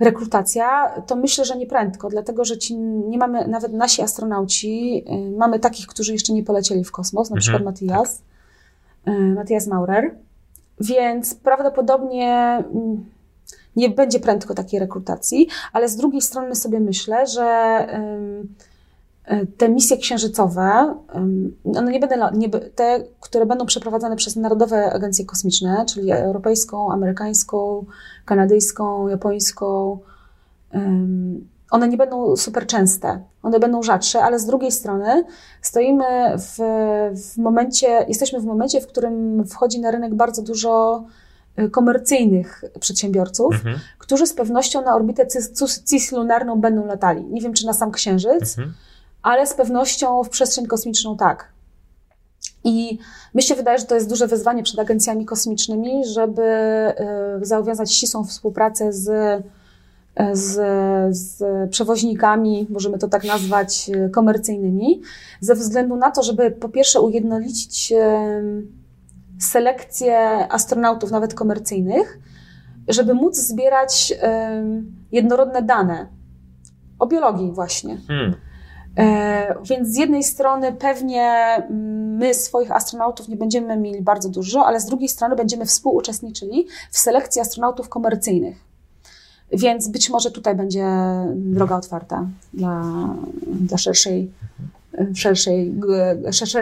[0.00, 5.36] rekrutacja, to myślę, że nie prędko, dlatego że ci nie mamy, nawet nasi astronauci, y,
[5.36, 8.22] mamy takich, którzy jeszcze nie polecieli w kosmos, na mhm, przykład Matthias,
[9.04, 9.14] tak.
[9.34, 10.14] Matthias Maurer,
[10.80, 13.04] więc prawdopodobnie mm,
[13.76, 17.78] nie będzie prędko takiej rekrutacji, ale z drugiej strony sobie myślę, że
[18.42, 18.73] y,
[19.56, 20.94] te misje księżycowe,
[21.76, 27.84] one nie będą, nie, te, które będą przeprowadzane przez Narodowe Agencje Kosmiczne, czyli europejską, amerykańską,
[28.24, 29.98] kanadyjską, japońską,
[31.70, 35.24] one nie będą super częste, one będą rzadsze, ale z drugiej strony
[35.62, 36.04] stoimy
[36.38, 36.56] w,
[37.14, 41.04] w momencie, jesteśmy w momencie, w którym wchodzi na rynek bardzo dużo
[41.58, 43.78] y, komercyjnych przedsiębiorców, mhm.
[43.98, 45.26] którzy z pewnością na orbitę
[45.86, 47.24] cislunarną będą latali.
[47.24, 48.74] Nie wiem, czy na sam Księżyc, mhm.
[49.24, 51.52] Ale z pewnością w przestrzeń kosmiczną tak.
[52.64, 52.98] I
[53.34, 56.42] mi się wydaje, że to jest duże wyzwanie przed agencjami kosmicznymi, żeby
[57.42, 59.04] y, zawiązać ścisłą współpracę z,
[60.32, 60.52] z,
[61.16, 65.02] z przewoźnikami, możemy to tak nazwać, y, komercyjnymi,
[65.40, 67.92] ze względu na to, żeby po pierwsze ujednolicić
[69.40, 70.18] selekcję
[70.52, 72.18] astronautów, nawet komercyjnych,
[72.88, 74.14] żeby móc zbierać
[75.12, 76.06] jednorodne dane
[76.98, 77.96] o biologii właśnie.
[78.08, 78.34] Hmm.
[78.98, 81.56] E, więc z jednej strony pewnie
[82.18, 86.98] my swoich astronautów nie będziemy mieli bardzo dużo, ale z drugiej strony będziemy współuczestniczyli w
[86.98, 88.56] selekcji astronautów komercyjnych.
[89.52, 90.86] Więc być może tutaj będzie
[91.34, 92.82] droga otwarta dla,
[93.46, 94.30] dla szerszej,
[95.14, 95.74] szerszej,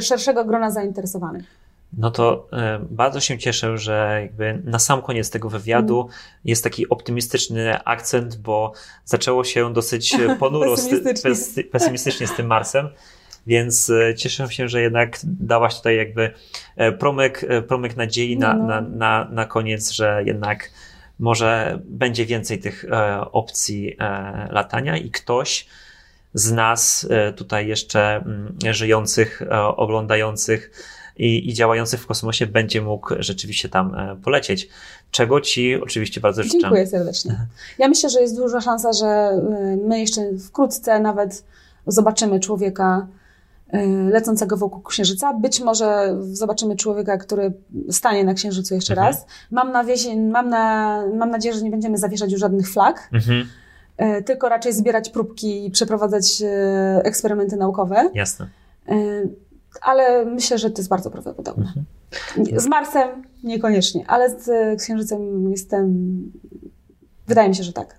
[0.01, 1.62] szerszego grona zainteresowanych.
[1.99, 6.09] No to e, bardzo się cieszę, że jakby na sam koniec tego wywiadu
[6.45, 8.73] jest taki optymistyczny akcent, bo
[9.05, 11.35] zaczęło się dosyć ponuro, pesymistycznie.
[11.35, 12.89] Z, pesymistycznie z tym Marsem.
[13.47, 16.31] Więc e, cieszę się, że jednak dałaś tutaj jakby
[16.77, 18.67] e, promyk, promyk nadziei na, no.
[18.67, 20.71] na, na, na koniec, że jednak
[21.19, 22.85] może będzie więcej tych
[23.33, 23.97] opcji
[24.51, 25.67] latania i ktoś
[26.35, 29.43] z nas tutaj jeszcze mm, żyjących,
[29.77, 30.71] oglądających,
[31.17, 34.69] i, i działający w kosmosie będzie mógł rzeczywiście tam e, polecieć.
[35.11, 36.59] Czego Ci oczywiście bardzo życzę.
[36.61, 37.47] Dziękuję serdecznie.
[37.79, 39.41] Ja myślę, że jest duża szansa, że e,
[39.89, 41.45] my jeszcze wkrótce nawet
[41.87, 43.07] zobaczymy człowieka
[43.69, 45.33] e, lecącego wokół Księżyca.
[45.33, 47.53] Być może zobaczymy człowieka, który
[47.91, 49.09] stanie na Księżycu jeszcze mhm.
[49.09, 49.27] raz.
[49.51, 53.47] Mam, na wiezie, mam, na, mam nadzieję, że nie będziemy zawieszać już żadnych flag, mhm.
[54.25, 56.43] tylko raczej zbierać próbki i przeprowadzać
[57.05, 58.11] eksperymenty naukowe.
[58.15, 58.49] Jasne
[59.85, 61.73] ale myślę, że to jest bardzo prawdopodobne.
[62.39, 62.61] Mhm.
[62.61, 63.09] Z Marsem
[63.45, 64.49] niekoniecznie, ale z
[64.83, 66.03] Księżycem jestem.
[67.27, 67.99] Wydaje mi się, że tak.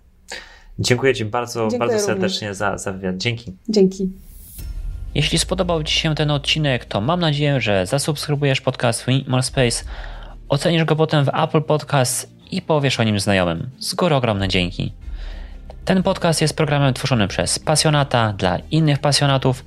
[0.79, 3.17] Dziękuję Ci bardzo, Dziękuję bardzo serdecznie za, za wywiad.
[3.17, 3.53] Dzięki.
[3.69, 4.11] Dzięki.
[5.15, 9.83] Jeśli spodobał Ci się ten odcinek, to mam nadzieję, że zasubskrybujesz podcast More Space,
[10.49, 13.69] ocenisz go potem w Apple Podcast i powiesz o nim znajomym.
[13.79, 14.93] Z góry ogromne dzięki.
[15.85, 19.65] Ten podcast jest programem tworzonym przez pasjonata dla innych pasjonatów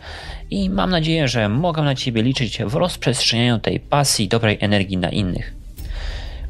[0.51, 5.11] i mam nadzieję, że mogę na Ciebie liczyć w rozprzestrzenianiu tej pasji dobrej energii na
[5.11, 5.55] innych.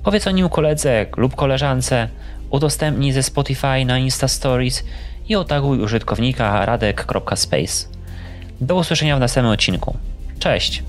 [0.05, 2.09] Powiedz o nim koledze lub koleżance,
[2.51, 4.85] udostępnij ze Spotify na Insta Stories
[5.29, 7.89] i otaguj użytkownika radek.space.
[8.61, 9.97] Do usłyszenia w następnym odcinku.
[10.39, 10.83] Cześć!